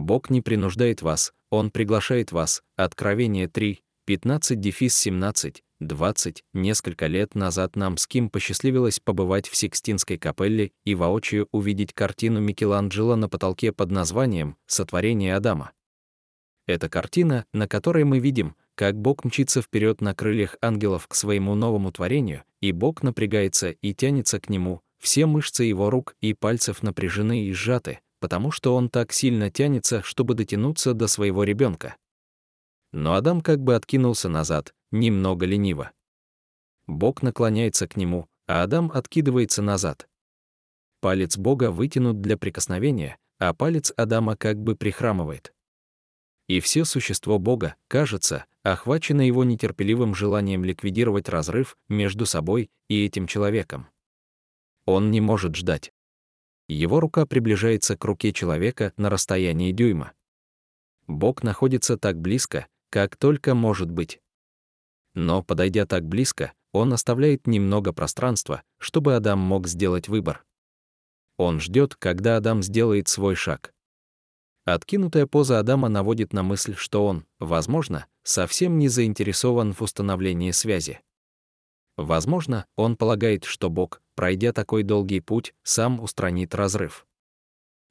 Бог 0.00 0.30
не 0.30 0.40
принуждает 0.40 1.02
вас, 1.02 1.34
Он 1.50 1.70
приглашает 1.70 2.32
вас. 2.32 2.62
Откровение 2.74 3.48
3, 3.48 3.82
15 4.06 4.58
дефис 4.58 4.96
17, 4.96 5.62
20. 5.80 6.42
Несколько 6.54 7.06
лет 7.06 7.34
назад 7.34 7.76
нам 7.76 7.98
с 7.98 8.06
Ким 8.06 8.30
посчастливилось 8.30 8.98
побывать 8.98 9.46
в 9.46 9.56
Сикстинской 9.56 10.16
капелле 10.16 10.72
и 10.84 10.94
воочию 10.94 11.48
увидеть 11.52 11.92
картину 11.92 12.40
Микеланджело 12.40 13.14
на 13.14 13.28
потолке 13.28 13.72
под 13.72 13.90
названием 13.90 14.56
«Сотворение 14.66 15.36
Адама». 15.36 15.72
Это 16.66 16.88
картина, 16.88 17.44
на 17.52 17.68
которой 17.68 18.04
мы 18.04 18.20
видим, 18.20 18.56
как 18.76 18.96
Бог 18.96 19.24
мчится 19.24 19.60
вперед 19.60 20.00
на 20.00 20.14
крыльях 20.14 20.56
ангелов 20.62 21.08
к 21.08 21.14
своему 21.14 21.54
новому 21.54 21.92
творению, 21.92 22.44
и 22.62 22.72
Бог 22.72 23.02
напрягается 23.02 23.70
и 23.70 23.92
тянется 23.92 24.40
к 24.40 24.48
нему, 24.48 24.80
все 24.98 25.26
мышцы 25.26 25.64
его 25.64 25.90
рук 25.90 26.16
и 26.22 26.32
пальцев 26.32 26.82
напряжены 26.82 27.44
и 27.44 27.52
сжаты, 27.52 28.00
потому 28.20 28.52
что 28.52 28.76
он 28.76 28.88
так 28.88 29.12
сильно 29.12 29.50
тянется, 29.50 30.02
чтобы 30.02 30.34
дотянуться 30.34 30.94
до 30.94 31.08
своего 31.08 31.42
ребенка. 31.42 31.96
Но 32.92 33.14
Адам 33.14 33.40
как 33.40 33.60
бы 33.60 33.74
откинулся 33.74 34.28
назад, 34.28 34.74
немного 34.92 35.46
лениво. 35.46 35.90
Бог 36.86 37.22
наклоняется 37.22 37.88
к 37.88 37.96
нему, 37.96 38.28
а 38.46 38.62
Адам 38.62 38.90
откидывается 38.92 39.62
назад. 39.62 40.08
Палец 41.00 41.36
Бога 41.36 41.70
вытянут 41.70 42.20
для 42.20 42.36
прикосновения, 42.36 43.16
а 43.38 43.54
палец 43.54 43.92
Адама 43.96 44.36
как 44.36 44.58
бы 44.58 44.76
прихрамывает. 44.76 45.54
И 46.46 46.60
все 46.60 46.84
существо 46.84 47.38
Бога, 47.38 47.76
кажется, 47.88 48.44
охвачено 48.64 49.22
его 49.22 49.44
нетерпеливым 49.44 50.14
желанием 50.14 50.64
ликвидировать 50.64 51.28
разрыв 51.28 51.76
между 51.88 52.26
собой 52.26 52.70
и 52.88 53.06
этим 53.06 53.26
человеком. 53.26 53.86
Он 54.84 55.10
не 55.10 55.20
может 55.20 55.54
ждать. 55.54 55.92
Его 56.72 57.00
рука 57.00 57.26
приближается 57.26 57.96
к 57.96 58.04
руке 58.04 58.32
человека 58.32 58.92
на 58.96 59.10
расстоянии 59.10 59.72
дюйма. 59.72 60.12
Бог 61.08 61.42
находится 61.42 61.98
так 61.98 62.20
близко, 62.20 62.68
как 62.90 63.16
только 63.16 63.56
может 63.56 63.90
быть. 63.90 64.20
Но, 65.14 65.42
подойдя 65.42 65.84
так 65.84 66.06
близко, 66.06 66.52
он 66.70 66.92
оставляет 66.92 67.48
немного 67.48 67.92
пространства, 67.92 68.62
чтобы 68.78 69.16
Адам 69.16 69.40
мог 69.40 69.66
сделать 69.66 70.06
выбор. 70.06 70.44
Он 71.38 71.58
ждет, 71.58 71.96
когда 71.96 72.36
Адам 72.36 72.62
сделает 72.62 73.08
свой 73.08 73.34
шаг. 73.34 73.74
Откинутая 74.64 75.26
поза 75.26 75.58
Адама 75.58 75.88
наводит 75.88 76.32
на 76.32 76.44
мысль, 76.44 76.76
что 76.76 77.04
он, 77.04 77.26
возможно, 77.40 78.06
совсем 78.22 78.78
не 78.78 78.86
заинтересован 78.86 79.72
в 79.72 79.82
установлении 79.82 80.52
связи. 80.52 81.00
Возможно, 82.00 82.64
он 82.76 82.96
полагает, 82.96 83.44
что 83.44 83.68
Бог, 83.68 84.00
пройдя 84.14 84.54
такой 84.54 84.84
долгий 84.84 85.20
путь, 85.20 85.54
сам 85.62 86.00
устранит 86.00 86.54
разрыв. 86.54 87.06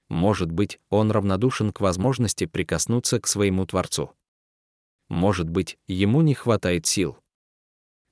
Может 0.10 0.52
быть, 0.52 0.80
он 0.90 1.12
равнодушен 1.12 1.72
к 1.72 1.80
возможности 1.80 2.48
прикоснуться 2.48 3.22
к 3.22 3.28
своему 3.28 3.68
Творцу. 3.68 4.12
Может 5.10 5.48
быть, 5.48 5.78
ему 5.86 6.22
не 6.22 6.34
хватает 6.34 6.88
сил. 6.88 7.20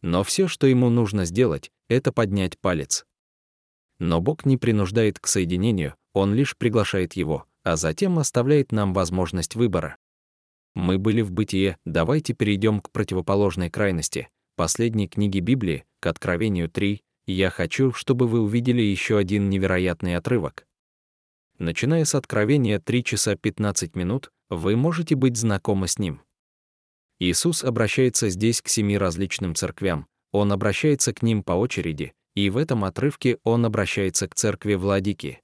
Но 0.04 0.24
все, 0.24 0.48
что 0.48 0.68
ему 0.68 0.92
нужно 0.92 1.26
сделать, 1.26 1.72
это 1.90 2.12
поднять 2.12 2.60
палец. 2.60 3.08
Но 3.98 4.22
Бог 4.22 4.46
не 4.46 4.58
принуждает 4.58 5.20
к 5.20 5.26
соединению, 5.26 5.96
Он 6.14 6.32
лишь 6.36 6.56
приглашает 6.56 7.14
его, 7.14 7.48
а 7.64 7.76
затем 7.76 8.20
оставляет 8.20 8.72
нам 8.72 8.94
возможность 8.94 9.56
выбора. 9.56 9.98
Мы 10.76 11.00
были 11.00 11.22
в 11.22 11.32
бытие, 11.32 11.80
давайте 11.86 12.36
перейдем 12.36 12.82
к 12.82 12.92
противоположной 12.92 13.72
крайности, 13.72 14.30
последней 14.58 15.08
книге 15.08 15.40
Библии, 15.40 15.86
к 16.02 16.08
Откровению 16.08 16.68
3, 16.70 17.02
я 17.28 17.50
хочу, 17.50 17.94
чтобы 17.94 18.28
вы 18.28 18.42
увидели 18.42 18.82
еще 18.82 19.18
один 19.18 19.50
невероятный 19.50 20.18
отрывок. 20.18 20.68
Начиная 21.60 22.04
с 22.04 22.16
Откровения 22.16 22.80
3 22.80 23.04
часа 23.04 23.36
15 23.36 23.96
минут, 23.96 24.32
вы 24.50 24.76
можете 24.76 25.16
быть 25.16 25.38
знакомы 25.38 25.88
с 25.88 26.00
ним. 26.00 26.22
Иисус 27.20 27.64
обращается 27.64 28.30
здесь 28.30 28.62
к 28.62 28.68
семи 28.68 28.98
различным 28.98 29.56
церквям, 29.56 30.08
Он 30.32 30.52
обращается 30.52 31.14
к 31.14 31.22
ним 31.22 31.44
по 31.44 31.54
очереди, 31.54 32.14
и 32.36 32.50
в 32.50 32.58
этом 32.58 32.84
отрывке 32.84 33.38
Он 33.44 33.66
обращается 33.66 34.28
к 34.28 34.36
церкви 34.36 34.74
Владики. 34.74 35.40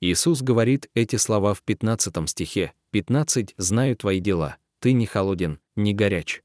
Иисус 0.00 0.42
говорит 0.42 0.88
эти 0.94 1.16
слова 1.16 1.54
в 1.54 1.62
15 1.62 2.28
стихе, 2.28 2.72
«15. 2.92 3.54
Знаю 3.56 3.96
твои 3.96 4.20
дела, 4.20 4.58
ты 4.80 4.92
не 4.92 5.06
холоден, 5.06 5.60
не 5.74 5.94
горяч. 5.94 6.42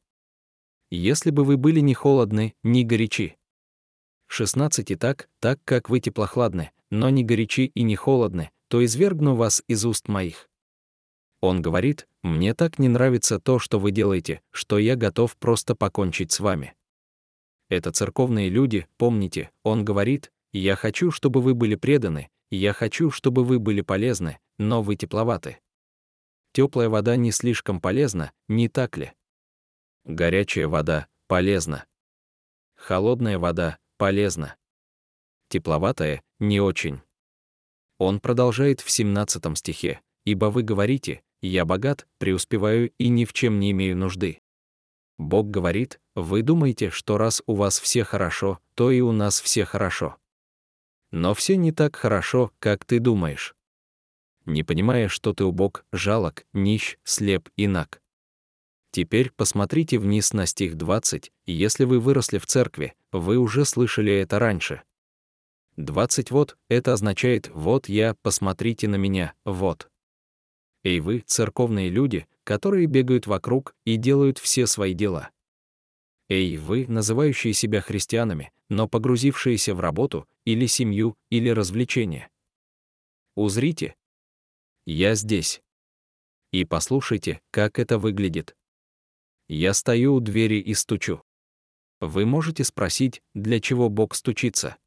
Если 0.90 1.32
бы 1.32 1.44
вы 1.44 1.58
были 1.58 1.80
не 1.80 1.94
холодны, 1.94 2.54
не 2.64 2.84
горячи». 2.84 3.38
16. 4.28 4.92
Итак, 4.92 5.30
так 5.40 5.60
как 5.64 5.90
вы 5.90 6.00
теплохладны, 6.00 6.72
но 6.90 7.10
не 7.10 7.24
горячи 7.24 7.66
и 7.66 7.84
не 7.84 7.96
холодны, 7.96 8.52
то 8.68 8.84
извергну 8.84 9.36
вас 9.36 9.64
из 9.68 9.86
уст 9.86 10.08
моих. 10.08 10.50
Он 11.40 11.62
говорит, 11.62 12.08
мне 12.24 12.54
так 12.54 12.80
не 12.80 12.88
нравится 12.88 13.40
то, 13.40 13.60
что 13.60 13.80
вы 13.80 13.92
делаете, 13.92 14.42
что 14.52 14.78
я 14.78 14.96
готов 14.96 15.38
просто 15.38 15.76
покончить 15.76 16.32
с 16.32 16.40
вами. 16.40 16.76
Это 17.70 17.92
церковные 17.92 18.50
люди, 18.50 18.88
помните, 18.98 19.52
он 19.64 19.86
говорит, 19.86 20.32
я 20.54 20.76
хочу, 20.76 21.12
чтобы 21.12 21.42
вы 21.42 21.54
были 21.54 21.76
преданы, 21.76 22.30
я 22.50 22.74
хочу, 22.74 23.12
чтобы 23.12 23.44
вы 23.44 23.60
были 23.60 23.82
полезны, 23.82 24.40
но 24.58 24.82
вы 24.82 24.96
тепловаты. 24.96 25.60
Теплая 26.54 26.90
вода 26.90 27.16
не 27.18 27.32
слишком 27.32 27.80
полезна, 27.82 28.32
не 28.48 28.70
так 28.70 28.98
ли? 28.98 29.12
Горячая 30.08 30.70
вода 30.70 31.08
полезна. 31.28 31.86
Холодная 32.78 33.38
вода 33.38 33.78
полезна. 33.98 34.56
Тепловатая 35.50 36.24
не 36.40 36.62
очень. 36.62 37.02
Он 37.98 38.22
продолжает 38.22 38.80
в 38.80 38.90
17 38.90 39.58
стихе, 39.58 40.00
«Ибо 40.24 40.46
вы 40.46 40.64
говорите, 40.64 41.24
я 41.42 41.66
богат, 41.66 42.08
преуспеваю 42.20 42.90
и 42.98 43.10
ни 43.10 43.26
в 43.26 43.34
чем 43.34 43.60
не 43.60 43.72
имею 43.72 43.98
нужды». 43.98 44.40
Бог 45.18 45.50
говорит, 45.50 46.00
вы 46.16 46.42
думаете, 46.42 46.90
что 46.90 47.18
раз 47.18 47.44
у 47.46 47.56
вас 47.56 47.78
все 47.78 48.06
хорошо, 48.06 48.60
то 48.76 48.92
и 48.92 49.02
у 49.02 49.12
нас 49.12 49.42
все 49.42 49.66
хорошо. 49.66 50.16
Но 51.12 51.34
все 51.34 51.58
не 51.58 51.74
так 51.74 51.98
хорошо, 51.98 52.54
как 52.60 52.86
ты 52.86 53.00
думаешь. 53.00 53.56
Не 54.46 54.64
понимая, 54.64 55.10
что 55.10 55.34
ты 55.34 55.44
убог, 55.44 55.84
жалок, 55.92 56.46
нищ, 56.54 56.98
слеп 57.04 57.50
и 57.58 57.68
наг. 57.68 58.02
Теперь 58.92 59.32
посмотрите 59.32 60.00
вниз 60.00 60.34
на 60.34 60.46
стих 60.46 60.76
20, 60.76 61.32
если 61.46 61.84
вы 61.84 62.00
выросли 62.00 62.38
в 62.38 62.46
церкви, 62.46 62.94
вы 63.12 63.38
уже 63.38 63.66
слышали 63.66 64.14
это 64.14 64.40
раньше. 64.40 64.84
20 65.78 66.32
вот, 66.32 66.58
это 66.70 66.94
означает 66.94 67.50
«вот 67.54 67.88
я, 67.88 68.16
посмотрите 68.22 68.88
на 68.88 68.96
меня, 68.96 69.34
вот». 69.46 69.90
Эй 70.84 71.00
вы, 71.00 71.20
церковные 71.26 71.90
люди, 71.90 72.28
которые 72.44 72.88
бегают 72.88 73.28
вокруг 73.28 73.76
и 73.86 73.98
делают 73.98 74.38
все 74.38 74.66
свои 74.68 74.94
дела. 74.94 75.30
Эй, 76.30 76.58
вы, 76.58 76.88
называющие 76.88 77.54
себя 77.54 77.82
христианами, 77.82 78.52
но 78.70 78.88
погрузившиеся 78.88 79.74
в 79.76 79.80
работу, 79.80 80.28
или 80.46 80.66
семью, 80.66 81.16
или 81.30 81.50
развлечения. 81.50 82.30
Узрите. 83.36 83.96
Я 84.86 85.16
здесь. 85.16 85.62
И 86.52 86.66
послушайте, 86.66 87.42
как 87.52 87.80
это 87.80 87.98
выглядит. 88.00 88.57
Я 89.48 89.74
стою 89.74 90.16
у 90.16 90.20
двери 90.20 90.60
и 90.60 90.74
стучу. 90.74 91.22
Вы 92.00 92.26
можете 92.26 92.64
спросить, 92.64 93.22
для 93.34 93.60
чего 93.60 93.90
Бог 93.90 94.14
стучится? 94.16 94.78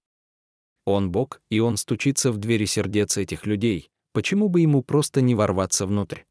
Он 0.85 1.11
Бог, 1.11 1.41
и 1.51 1.61
Он 1.61 1.77
стучится 1.77 2.33
в 2.33 2.39
двери 2.39 2.65
сердец 2.65 3.17
этих 3.17 3.47
людей. 3.47 3.91
Почему 4.13 4.49
бы 4.49 4.61
ему 4.61 4.83
просто 4.83 5.21
не 5.21 5.35
ворваться 5.35 5.87
внутрь? 5.87 6.23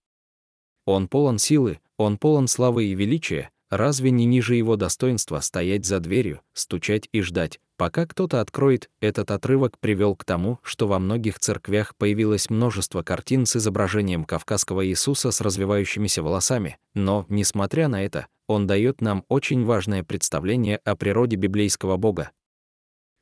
Он 0.85 1.07
полон 1.07 1.37
силы, 1.37 1.79
он 1.97 2.17
полон 2.17 2.47
славы 2.47 2.85
и 2.85 2.95
величия, 2.95 3.51
Разве 3.69 4.09
не 4.09 4.25
ниже 4.25 4.55
его 4.55 4.75
достоинства 4.75 5.39
стоять 5.41 5.85
за 5.85 5.99
дверью, 5.99 6.41
стучать 6.53 7.07
и 7.11 7.21
ждать, 7.21 7.59
пока 7.79 8.05
кто-то 8.05 8.41
откроет? 8.41 8.89
Этот 8.99 9.31
отрывок 9.31 9.79
привел 9.79 10.13
к 10.13 10.25
тому, 10.25 10.59
что 10.63 10.85
во 10.85 10.99
многих 10.99 11.39
церквях 11.39 11.95
появилось 11.95 12.49
множество 12.49 13.03
картин 13.03 13.45
с 13.45 13.55
изображением 13.55 14.25
кавказского 14.25 14.85
Иисуса 14.85 15.31
с 15.31 15.39
развивающимися 15.39 16.21
волосами, 16.21 16.77
но, 16.93 17.25
несмотря 17.29 17.87
на 17.87 18.03
это, 18.03 18.27
он 18.47 18.67
дает 18.67 18.99
нам 18.99 19.23
очень 19.29 19.63
важное 19.63 20.03
представление 20.03 20.77
о 20.83 20.97
природе 20.97 21.37
библейского 21.37 21.95
Бога. 21.95 22.31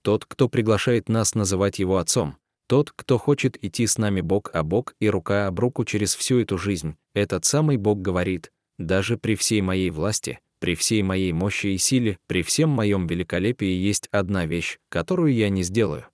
Тот, 0.02 0.26
кто 0.26 0.50
приглашает 0.50 1.08
нас 1.08 1.36
называть 1.36 1.78
его 1.78 1.98
Отцом, 1.98 2.38
тот, 2.68 2.92
кто 2.96 3.20
хочет 3.20 3.64
идти 3.64 3.86
с 3.86 4.00
нами 4.00 4.22
бок 4.22 4.50
о 4.54 4.64
бок 4.64 4.96
и 5.00 5.08
рука 5.08 5.46
об 5.48 5.60
руку 5.60 5.86
через 5.86 6.16
всю 6.16 6.40
эту 6.40 6.58
жизнь, 6.58 6.96
этот 7.14 7.46
самый 7.46 7.78
Бог 7.78 8.02
говорит, 8.02 8.52
даже 8.80 9.18
при 9.18 9.36
всей 9.36 9.62
моей 9.62 9.92
власти, 9.92 10.40
при 10.60 10.76
всей 10.76 11.04
моей 11.04 11.32
мощи 11.32 11.68
и 11.68 11.78
силе, 11.78 12.18
при 12.28 12.44
всем 12.44 12.70
моем 12.70 13.08
великолепии 13.08 13.68
есть 13.68 14.08
одна 14.12 14.46
вещь, 14.46 14.80
которую 14.90 15.34
я 15.34 15.50
не 15.50 15.64
сделаю. 15.64 16.08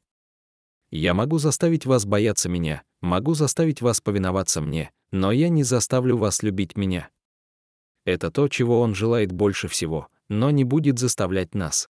Я 0.92 1.14
могу 1.14 1.38
заставить 1.38 1.86
вас 1.86 2.06
бояться 2.06 2.50
меня, 2.50 2.84
могу 3.02 3.34
заставить 3.34 3.82
вас 3.82 4.02
повиноваться 4.02 4.62
мне, 4.62 4.92
но 5.12 5.32
я 5.32 5.50
не 5.50 5.64
заставлю 5.64 6.18
вас 6.18 6.44
любить 6.44 6.76
меня. 6.78 7.10
Это 8.06 8.32
то, 8.32 8.48
чего 8.48 8.82
он 8.82 8.94
желает 8.94 9.32
больше 9.32 9.68
всего, 9.68 10.08
но 10.30 10.52
не 10.52 10.64
будет 10.64 11.00
заставлять 11.00 11.56
нас. 11.56 11.90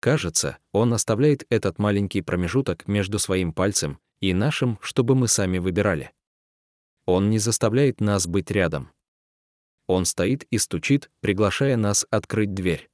Кажется, 0.00 0.58
он 0.72 0.94
оставляет 0.94 1.44
этот 1.50 1.78
маленький 1.78 2.22
промежуток 2.22 2.88
между 2.88 3.18
своим 3.18 3.52
пальцем 3.52 3.98
и 4.20 4.32
нашим, 4.32 4.78
чтобы 4.80 5.14
мы 5.14 5.28
сами 5.28 5.58
выбирали. 5.58 6.12
Он 7.06 7.30
не 7.30 7.38
заставляет 7.38 8.00
нас 8.00 8.26
быть 8.26 8.50
рядом. 8.50 8.90
Он 9.90 10.04
стоит 10.04 10.44
и 10.52 10.58
стучит, 10.58 11.10
приглашая 11.18 11.76
нас 11.76 12.06
открыть 12.10 12.54
дверь. 12.54 12.88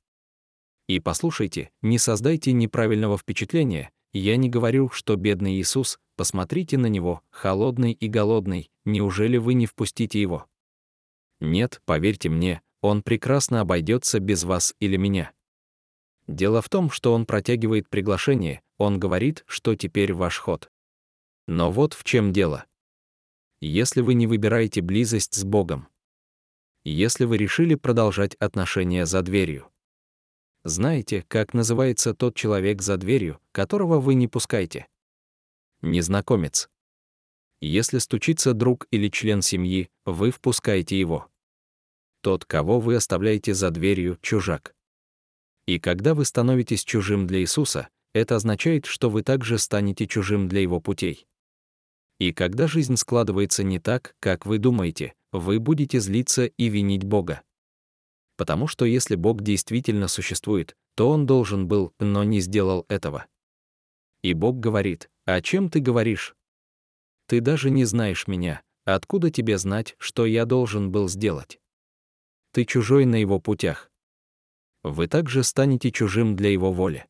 И 0.88 0.98
послушайте, 0.98 1.70
не 1.82 1.98
создайте 1.98 2.52
неправильного 2.52 3.18
впечатления, 3.18 3.90
я 4.14 4.38
не 4.38 4.48
говорю, 4.48 4.88
что 4.88 5.16
бедный 5.16 5.60
Иисус, 5.60 5.98
посмотрите 6.16 6.78
на 6.78 6.86
него, 6.86 7.20
холодный 7.28 7.92
и 7.92 8.08
голодный, 8.08 8.70
неужели 8.86 9.36
вы 9.36 9.52
не 9.52 9.66
впустите 9.66 10.18
его? 10.18 10.46
Нет, 11.38 11.82
поверьте 11.84 12.30
мне, 12.30 12.62
он 12.80 13.02
прекрасно 13.02 13.60
обойдется 13.60 14.18
без 14.18 14.44
вас 14.44 14.74
или 14.80 14.96
меня. 14.96 15.32
Дело 16.26 16.62
в 16.62 16.70
том, 16.70 16.88
что 16.88 17.12
он 17.12 17.26
протягивает 17.26 17.90
приглашение, 17.90 18.62
он 18.78 18.98
говорит, 18.98 19.44
что 19.46 19.74
теперь 19.74 20.14
ваш 20.14 20.38
ход. 20.38 20.70
Но 21.46 21.70
вот 21.70 21.92
в 21.92 22.04
чем 22.04 22.32
дело. 22.32 22.64
Если 23.60 24.00
вы 24.00 24.14
не 24.14 24.26
выбираете 24.26 24.80
близость 24.80 25.34
с 25.34 25.44
Богом, 25.44 25.88
если 26.90 27.24
вы 27.24 27.36
решили 27.36 27.74
продолжать 27.74 28.34
отношения 28.36 29.06
за 29.06 29.22
дверью, 29.22 29.70
знаете, 30.62 31.24
как 31.28 31.54
называется 31.54 32.14
тот 32.14 32.34
человек 32.36 32.82
за 32.82 32.96
дверью, 32.96 33.40
которого 33.52 34.00
вы 34.00 34.14
не 34.14 34.28
пускаете? 34.28 34.86
Незнакомец. 35.82 36.68
Если 37.60 37.98
стучится 37.98 38.52
друг 38.52 38.86
или 38.90 39.08
член 39.08 39.42
семьи, 39.42 39.88
вы 40.04 40.30
впускаете 40.30 40.98
его. 40.98 41.28
Тот, 42.20 42.44
кого 42.44 42.80
вы 42.80 42.96
оставляете 42.96 43.54
за 43.54 43.70
дверью, 43.70 44.18
чужак. 44.22 44.74
И 45.66 45.80
когда 45.80 46.14
вы 46.14 46.24
становитесь 46.24 46.84
чужим 46.84 47.26
для 47.26 47.40
Иисуса, 47.40 47.88
это 48.12 48.36
означает, 48.36 48.86
что 48.86 49.10
вы 49.10 49.22
также 49.22 49.58
станете 49.58 50.06
чужим 50.06 50.48
для 50.48 50.60
Его 50.60 50.80
путей. 50.80 51.26
И 52.18 52.32
когда 52.32 52.68
жизнь 52.68 52.96
складывается 52.96 53.64
не 53.64 53.78
так, 53.80 54.14
как 54.20 54.46
вы 54.46 54.58
думаете, 54.58 55.14
вы 55.32 55.58
будете 55.58 56.00
злиться 56.00 56.46
и 56.46 56.68
винить 56.68 57.04
Бога. 57.04 57.42
Потому 58.36 58.66
что 58.66 58.84
если 58.84 59.14
Бог 59.14 59.42
действительно 59.42 60.08
существует, 60.08 60.76
то 60.94 61.10
Он 61.10 61.26
должен 61.26 61.68
был, 61.68 61.92
но 61.98 62.24
не 62.24 62.40
сделал 62.40 62.84
этого. 62.88 63.26
И 64.22 64.34
Бог 64.34 64.60
говорит, 64.60 65.10
«О 65.24 65.40
чем 65.40 65.68
ты 65.68 65.80
говоришь? 65.80 66.34
Ты 67.26 67.40
даже 67.40 67.70
не 67.70 67.84
знаешь 67.84 68.26
меня, 68.26 68.62
откуда 68.84 69.30
тебе 69.30 69.58
знать, 69.58 69.94
что 69.98 70.26
я 70.26 70.44
должен 70.44 70.90
был 70.90 71.08
сделать? 71.08 71.58
Ты 72.52 72.64
чужой 72.64 73.04
на 73.04 73.16
Его 73.16 73.40
путях, 73.40 73.90
вы 74.88 75.08
также 75.08 75.42
станете 75.42 75.90
чужим 75.90 76.36
для 76.36 76.48
его 76.48 76.70
воли. 76.72 77.06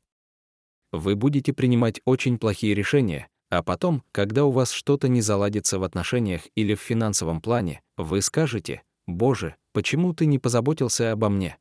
Вы 0.92 1.14
будете 1.14 1.52
принимать 1.52 2.00
очень 2.06 2.38
плохие 2.38 2.74
решения, 2.74 3.28
а 3.56 3.62
потом, 3.62 4.02
когда 4.12 4.44
у 4.44 4.50
вас 4.50 4.70
что-то 4.70 5.08
не 5.08 5.22
заладится 5.22 5.78
в 5.78 5.84
отношениях 5.84 6.42
или 6.54 6.74
в 6.74 6.80
финансовом 6.80 7.40
плане, 7.40 7.80
вы 7.96 8.20
скажете, 8.20 8.82
«Боже, 9.06 9.56
почему 9.72 10.12
ты 10.12 10.26
не 10.26 10.38
позаботился 10.38 11.10
обо 11.10 11.30
мне?» 11.30 11.56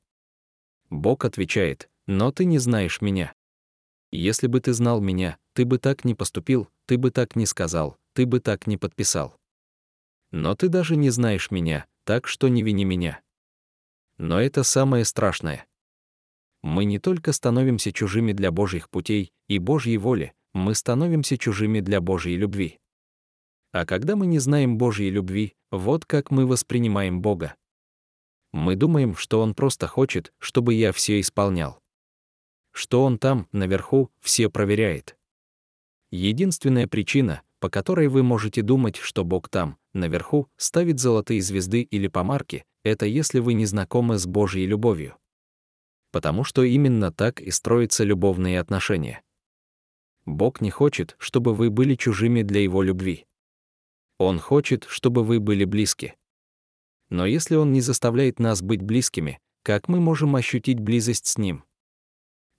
Бог 0.89 1.23
отвечает, 1.23 1.89
«Но 2.05 2.31
ты 2.31 2.43
не 2.43 2.59
знаешь 2.59 2.99
меня. 2.99 3.33
Если 4.11 4.47
бы 4.47 4.59
ты 4.59 4.73
знал 4.73 4.99
меня, 4.99 5.37
ты 5.53 5.63
бы 5.63 5.77
так 5.77 6.03
не 6.03 6.15
поступил, 6.15 6.67
ты 6.85 6.97
бы 6.97 7.11
так 7.11 7.37
не 7.37 7.45
сказал, 7.45 7.97
ты 8.13 8.25
бы 8.25 8.41
так 8.41 8.67
не 8.67 8.75
подписал. 8.75 9.37
Но 10.31 10.53
ты 10.53 10.67
даже 10.67 10.97
не 10.97 11.11
знаешь 11.11 11.49
меня, 11.49 11.85
так 12.03 12.27
что 12.27 12.49
не 12.49 12.61
вини 12.61 12.83
меня». 12.83 13.21
Но 14.17 14.41
это 14.41 14.63
самое 14.63 15.05
страшное 15.05 15.65
мы 16.65 16.85
не 16.85 16.97
только 16.97 17.31
становимся 17.31 17.93
чужими 17.93 18.33
для 18.33 18.51
Божьих 18.51 18.89
путей 18.89 19.31
и 19.47 19.59
Божьей 19.59 19.97
воли, 19.97 20.33
мы 20.55 20.73
становимся 20.73 21.37
чужими 21.37 21.81
для 21.81 21.99
Божьей 21.99 22.37
любви. 22.37 22.79
А 23.73 23.85
когда 23.85 24.15
мы 24.15 24.25
не 24.25 24.39
знаем 24.39 24.77
Божьей 24.77 25.09
любви, 25.09 25.53
вот 25.69 26.05
как 26.05 26.31
мы 26.31 26.47
воспринимаем 26.47 27.21
Бога. 27.21 27.55
Мы 28.53 28.75
думаем, 28.75 29.15
что 29.15 29.41
Он 29.41 29.53
просто 29.53 29.87
хочет, 29.87 30.33
чтобы 30.39 30.73
я 30.73 30.93
все 30.93 31.19
исполнял. 31.19 31.81
Что 32.71 33.03
Он 33.03 33.19
там, 33.19 33.47
наверху, 33.51 34.09
все 34.21 34.49
проверяет. 34.49 35.17
Единственная 36.09 36.87
причина, 36.87 37.41
по 37.59 37.69
которой 37.69 38.07
вы 38.07 38.23
можете 38.23 38.61
думать, 38.61 38.95
что 38.95 39.25
Бог 39.25 39.49
там, 39.49 39.77
наверху, 39.93 40.47
ставит 40.55 40.99
золотые 40.99 41.41
звезды 41.41 41.81
или 41.81 42.07
помарки, 42.07 42.63
это 42.83 43.05
если 43.05 43.39
вы 43.39 43.53
не 43.55 43.65
знакомы 43.65 44.17
с 44.17 44.25
Божьей 44.25 44.65
любовью 44.65 45.17
потому 46.15 46.45
что 46.45 46.63
именно 46.63 47.11
так 47.11 47.41
и 47.41 47.51
строятся 47.51 48.05
любовные 48.05 48.61
отношения. 48.61 49.21
Бог 50.25 50.61
не 50.61 50.71
хочет, 50.71 51.15
чтобы 51.19 51.53
вы 51.53 51.69
были 51.69 51.95
чужими 51.95 52.41
для 52.41 52.61
Его 52.61 52.81
любви. 52.81 53.25
Он 54.17 54.39
хочет, 54.39 54.85
чтобы 54.89 55.23
вы 55.23 55.39
были 55.39 55.65
близки. 55.65 56.13
Но 57.09 57.25
если 57.25 57.55
Он 57.55 57.71
не 57.71 57.81
заставляет 57.81 58.39
нас 58.39 58.61
быть 58.61 58.81
близкими, 58.81 59.39
как 59.63 59.87
мы 59.87 59.99
можем 59.99 60.35
ощутить 60.35 60.79
близость 60.79 61.27
с 61.27 61.37
Ним? 61.37 61.63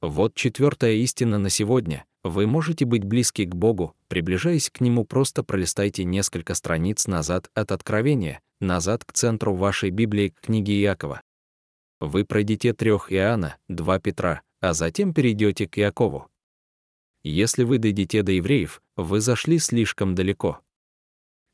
Вот 0.03 0.35
четвертая 0.35 0.93
истина 0.95 1.39
на 1.39 1.51
сегодня. 1.51 2.05
Вы 2.23 2.47
можете 2.47 2.85
быть 2.85 3.05
близки 3.05 3.45
к 3.45 3.55
Богу, 3.55 3.95
приближаясь 4.09 4.71
к 4.71 4.81
Нему, 4.81 5.05
просто 5.05 5.43
пролистайте 5.43 6.05
несколько 6.05 6.55
страниц 6.55 7.07
назад 7.07 7.51
от 7.55 7.73
Откровения, 7.73 8.41
назад 8.61 9.05
к 9.05 9.13
центру 9.13 9.55
вашей 9.55 9.91
Библии, 9.91 10.29
к 10.29 10.41
книге 10.41 10.81
Иакова. 10.83 11.23
Вы 12.01 12.25
пройдете 12.25 12.75
трех 12.75 13.13
Иоанна, 13.13 13.57
два 13.69 13.99
Петра, 13.99 14.43
а 14.61 14.75
затем 14.75 15.15
перейдете 15.15 15.67
к 15.67 15.79
Иакову. 15.79 16.29
Если 17.29 17.65
вы 17.65 17.79
дойдете 17.79 18.23
до 18.23 18.31
евреев, 18.31 18.81
вы 18.95 19.21
зашли 19.21 19.59
слишком 19.59 20.15
далеко. 20.15 20.61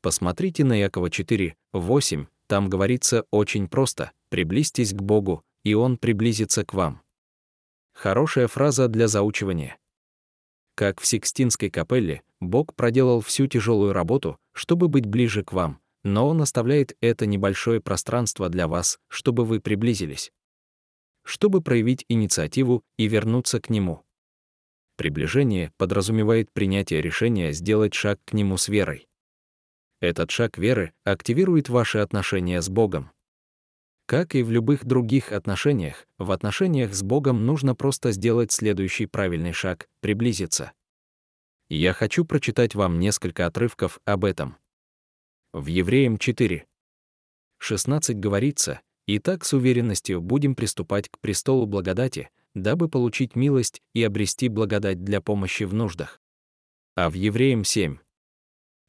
Посмотрите 0.03 0.63
на 0.63 0.79
Иакова 0.79 1.09
4, 1.09 1.55
8, 1.71 2.27
там 2.45 2.69
говорится 2.69 3.25
очень 3.31 3.67
просто 3.67 4.11
«приблизьтесь 4.29 4.93
к 4.93 5.01
Богу, 5.01 5.43
и 5.63 5.73
Он 5.73 5.97
приблизится 5.97 6.63
к 6.63 6.75
вам». 6.75 7.01
Хорошая 7.91 8.47
фраза 8.47 8.87
для 8.87 9.07
заучивания. 9.07 9.79
Как 10.75 11.01
в 11.01 11.07
Сикстинской 11.07 11.71
капелле, 11.71 12.21
Бог 12.39 12.75
проделал 12.75 13.21
всю 13.21 13.47
тяжелую 13.47 13.93
работу, 13.93 14.37
чтобы 14.51 14.89
быть 14.89 15.07
ближе 15.07 15.43
к 15.43 15.53
вам, 15.53 15.79
но 16.03 16.27
он 16.27 16.43
оставляет 16.43 16.95
это 17.01 17.25
небольшое 17.25 17.81
пространство 17.81 18.47
для 18.47 18.67
вас, 18.67 18.99
чтобы 19.07 19.43
вы 19.43 19.59
приблизились. 19.59 20.31
Чтобы 21.23 21.61
проявить 21.61 22.05
инициативу 22.09 22.83
и 22.97 23.07
вернуться 23.07 23.59
к 23.59 23.71
нему. 23.71 24.03
Приближение 24.95 25.71
подразумевает 25.77 26.51
принятие 26.51 27.01
решения 27.01 27.51
сделать 27.51 27.93
шаг 27.93 28.19
к 28.25 28.33
нему 28.33 28.57
с 28.57 28.67
верой. 28.67 29.07
Этот 29.99 30.31
шаг 30.31 30.57
веры 30.57 30.93
активирует 31.03 31.69
ваши 31.69 31.97
отношения 31.97 32.61
с 32.61 32.69
Богом. 32.69 33.11
Как 34.05 34.35
и 34.35 34.43
в 34.43 34.51
любых 34.51 34.85
других 34.85 35.31
отношениях, 35.31 36.05
в 36.17 36.31
отношениях 36.31 36.93
с 36.93 37.01
Богом 37.01 37.45
нужно 37.45 37.73
просто 37.73 38.11
сделать 38.11 38.51
следующий 38.51 39.05
правильный 39.05 39.53
шаг— 39.53 39.87
приблизиться. 40.01 40.73
Я 41.69 41.93
хочу 41.93 42.25
прочитать 42.25 42.75
вам 42.75 42.99
несколько 42.99 43.45
отрывков 43.45 43.99
об 44.03 44.25
этом. 44.25 44.57
В 45.53 45.67
Евреям 45.67 46.17
4. 46.17 46.67
16 47.59 48.19
говорится, 48.19 48.81
«И 49.07 49.19
так 49.19 49.45
с 49.45 49.53
уверенностью 49.53 50.21
будем 50.21 50.53
приступать 50.53 51.07
к 51.09 51.17
престолу 51.19 51.65
благодати, 51.65 52.29
дабы 52.55 52.89
получить 52.89 53.35
милость 53.35 53.81
и 53.93 54.03
обрести 54.03 54.49
благодать 54.49 55.03
для 55.03 55.21
помощи 55.21 55.63
в 55.63 55.73
нуждах». 55.73 56.21
А 56.95 57.09
в 57.09 57.13
Евреям 57.13 57.63
7. 57.63 57.97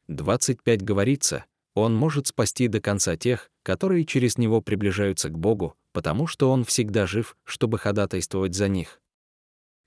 25 0.07 0.83
говорится, 0.83 1.45
«Он 1.73 1.95
может 1.95 2.27
спасти 2.27 2.67
до 2.67 2.79
конца 2.79 3.17
тех, 3.17 3.49
которые 3.63 4.05
через 4.05 4.37
Него 4.37 4.61
приближаются 4.61 5.29
к 5.29 5.37
Богу, 5.37 5.75
потому 5.91 6.27
что 6.27 6.51
Он 6.51 6.63
всегда 6.63 7.07
жив, 7.07 7.35
чтобы 7.43 7.79
ходатайствовать 7.79 8.53
за 8.53 8.67
них». 8.67 9.01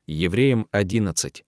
Евреям 0.06 0.66
11. 0.72 1.44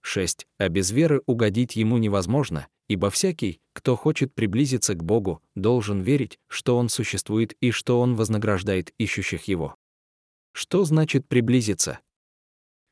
6. 0.00 0.46
А 0.58 0.68
без 0.68 0.90
веры 0.90 1.22
угодить 1.26 1.76
Ему 1.76 1.98
невозможно, 1.98 2.68
Ибо 2.86 3.08
всякий, 3.10 3.60
кто 3.72 3.96
хочет 3.96 4.34
приблизиться 4.34 4.94
к 4.94 5.02
Богу, 5.02 5.42
должен 5.54 6.00
верить, 6.02 6.38
что 6.48 6.76
Он 6.76 6.88
существует 6.88 7.54
и 7.60 7.70
что 7.70 8.00
Он 8.00 8.14
вознаграждает 8.14 8.92
ищущих 8.98 9.44
Его. 9.44 9.76
Что 10.54 10.84
значит 10.84 11.26
приблизиться? 11.26 11.98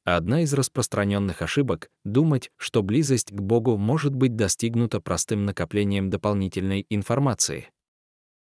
Одна 0.04 0.42
из 0.42 0.52
распространенных 0.52 1.42
ошибок— 1.42 1.92
думать, 2.04 2.50
что 2.56 2.82
близость 2.82 3.30
к 3.30 3.40
Богу 3.40 3.76
может 3.76 4.16
быть 4.16 4.34
достигнута 4.34 5.00
простым 5.00 5.44
накоплением 5.44 6.10
дополнительной 6.10 6.84
информации. 6.90 7.70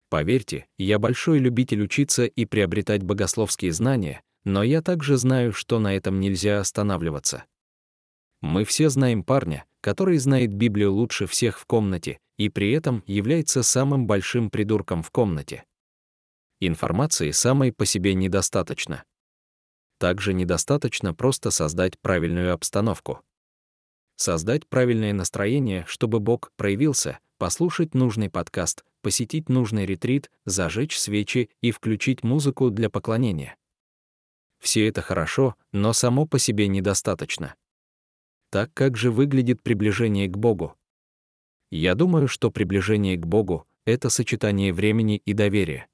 Поверьте, 0.09 0.65
я 0.79 0.97
большой 0.97 1.37
любитель 1.37 1.83
учиться 1.83 2.25
и 2.25 2.45
приобретать 2.45 3.03
богословские 3.03 3.73
знания, 3.73 4.23
но 4.43 4.63
я 4.63 4.81
также 4.81 5.17
знаю, 5.17 5.53
что 5.53 5.77
на 5.77 5.95
этом 5.95 6.19
нельзя 6.19 6.59
останавливаться. 6.59 7.45
Мы 8.41 8.65
все 8.65 8.89
знаем 8.89 9.23
парня, 9.23 9.65
который 9.81 10.17
знает 10.17 10.51
Библию 10.51 10.91
лучше 10.91 11.27
всех 11.27 11.59
в 11.59 11.67
комнате 11.67 12.17
и 12.37 12.49
при 12.49 12.71
этом 12.71 13.03
является 13.05 13.61
самым 13.61 14.07
большим 14.07 14.49
придурком 14.49 15.03
в 15.03 15.11
комнате. 15.11 15.63
Информации 16.61 17.31
самой 17.31 17.73
по 17.73 17.85
себе 17.85 18.13
недостаточно. 18.13 19.03
Также 19.97 20.33
недостаточно 20.33 21.13
просто 21.13 21.51
создать 21.51 21.99
правильную 21.99 22.53
обстановку. 22.53 23.21
Создать 24.15 24.65
правильное 24.67 25.11
настроение, 25.11 25.83
чтобы 25.87 26.21
Бог 26.21 26.51
проявился, 26.55 27.19
послушать 27.37 27.93
нужный 27.93 28.29
подкаст, 28.29 28.85
посетить 29.01 29.49
нужный 29.49 29.85
ретрит, 29.85 30.31
зажечь 30.45 30.97
свечи 30.97 31.49
и 31.59 31.71
включить 31.71 32.23
музыку 32.23 32.69
для 32.69 32.89
поклонения. 32.89 33.57
Все 34.59 34.87
это 34.87 35.01
хорошо, 35.01 35.55
но 35.73 35.91
само 35.91 36.25
по 36.25 36.39
себе 36.39 36.69
недостаточно. 36.69 37.55
Так 38.49 38.73
как 38.73 38.95
же 38.95 39.11
выглядит 39.11 39.61
приближение 39.61 40.29
к 40.29 40.37
Богу? 40.37 40.77
Я 41.69 41.95
думаю, 41.95 42.29
что 42.29 42.49
приближение 42.49 43.17
к 43.17 43.25
Богу— 43.25 43.67
это 43.85 44.09
сочетание 44.09 44.71
времени 44.71 45.17
и 45.17 45.33
доверия. 45.33 45.89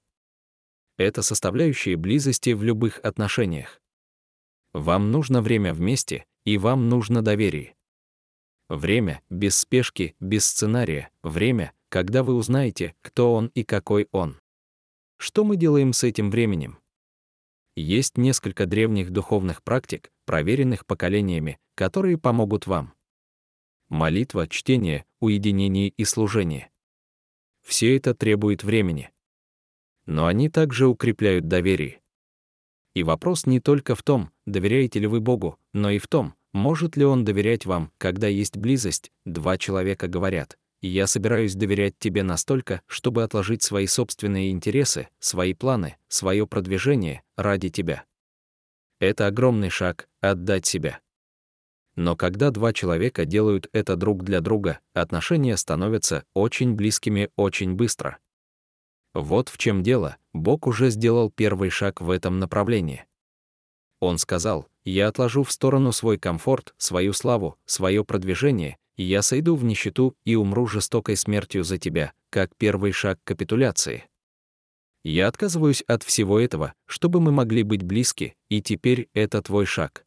Это 1.02 1.24
составляющие 1.24 1.98
близости 1.98 2.52
в 2.52 2.62
любых 2.62 3.00
отношениях. 3.00 3.82
Вам 4.72 5.10
нужно 5.10 5.42
время 5.42 5.74
вместе, 5.74 6.26
и 6.46 6.60
вам 6.60 6.90
нужно 6.90 7.24
доверие. 7.24 7.74
Время, 8.70 9.24
без 9.28 9.58
спешки, 9.58 10.16
без 10.20 10.46
сценария, 10.46 11.10
время, 11.24 11.74
когда 11.90 12.22
вы 12.22 12.36
узнаете, 12.36 12.94
кто 13.02 13.34
он 13.34 13.48
и 13.56 13.64
какой 13.64 14.10
он. 14.12 14.40
Что 15.18 15.44
мы 15.44 15.58
делаем 15.58 15.92
с 15.92 16.04
этим 16.04 16.30
временем? 16.30 16.78
Есть 17.76 18.20
несколько 18.20 18.68
древних 18.68 19.10
духовных 19.10 19.64
практик, 19.64 20.12
проверенных 20.26 20.86
поколениями, 20.86 21.58
которые 21.74 22.20
помогут 22.20 22.68
вам. 22.68 22.94
Молитва, 23.90 24.48
чтение, 24.48 25.06
уединение 25.20 25.90
и 25.90 26.06
служение. 26.06 26.70
Все 27.64 27.98
это 27.98 28.14
требует 28.14 28.64
времени. 28.64 29.12
Но 30.12 30.26
они 30.26 30.50
также 30.50 30.88
укрепляют 30.88 31.48
доверие. 31.48 32.02
И 32.94 33.02
вопрос 33.02 33.46
не 33.46 33.62
только 33.62 33.96
в 33.96 34.04
том, 34.04 34.30
доверяете 34.46 35.00
ли 35.00 35.08
вы 35.08 35.22
Богу, 35.22 35.58
но 35.72 35.90
и 35.90 36.00
в 36.00 36.08
том, 36.10 36.34
может 36.52 36.98
ли 36.98 37.06
Он 37.06 37.24
доверять 37.24 37.66
вам, 37.66 37.94
когда 37.98 38.28
есть 38.28 38.58
близость, 38.58 39.10
два 39.24 39.58
человека 39.58 40.10
говорят, 40.10 40.58
я 40.82 41.08
собираюсь 41.08 41.56
доверять 41.56 41.98
тебе 41.98 42.24
настолько, 42.24 42.82
чтобы 42.88 43.24
отложить 43.24 43.64
свои 43.64 43.88
собственные 43.88 44.52
интересы, 44.52 45.08
свои 45.20 45.54
планы, 45.54 45.96
свое 46.10 46.46
продвижение 46.46 47.24
ради 47.38 47.70
тебя. 47.70 48.04
Это 49.00 49.28
огромный 49.28 49.70
шаг— 49.70 50.10
отдать 50.20 50.66
себя. 50.66 51.00
Но 51.96 52.18
когда 52.18 52.52
два 52.52 52.74
человека 52.74 53.24
делают 53.24 53.70
это 53.72 53.96
друг 53.96 54.26
для 54.26 54.42
друга, 54.42 54.80
отношения 54.94 55.56
становятся 55.56 56.26
очень 56.34 56.74
близкими 56.74 57.30
очень 57.38 57.76
быстро. 57.76 58.18
Вот 59.14 59.50
в 59.50 59.58
чем 59.58 59.84
дело, 59.84 60.18
Бог 60.34 60.68
уже 60.68 60.90
сделал 60.90 61.30
первый 61.30 61.70
шаг 61.70 62.02
в 62.02 62.10
этом 62.10 62.40
направлении. 62.40 63.06
Он 64.00 64.18
сказал, 64.18 64.68
«Я 64.84 65.08
отложу 65.08 65.44
в 65.44 65.52
сторону 65.52 65.92
свой 65.92 66.18
комфорт, 66.18 66.74
свою 66.78 67.14
славу, 67.14 67.58
свое 67.66 68.04
продвижение 68.04 68.78
я 69.02 69.22
сойду 69.22 69.56
в 69.56 69.64
нищету 69.64 70.16
и 70.26 70.36
умру 70.36 70.68
жестокой 70.68 71.18
смертью 71.18 71.64
за 71.64 71.78
тебя, 71.78 72.14
как 72.30 72.56
первый 72.56 72.92
шаг 72.92 73.20
капитуляции. 73.24 74.06
Я 75.04 75.28
отказываюсь 75.28 75.82
от 75.82 76.04
всего 76.04 76.40
этого, 76.40 76.74
чтобы 76.86 77.20
мы 77.20 77.32
могли 77.32 77.64
быть 77.64 77.84
близки, 77.84 78.36
и 78.50 78.62
теперь 78.62 79.10
это 79.14 79.42
твой 79.42 79.66
шаг. 79.66 80.06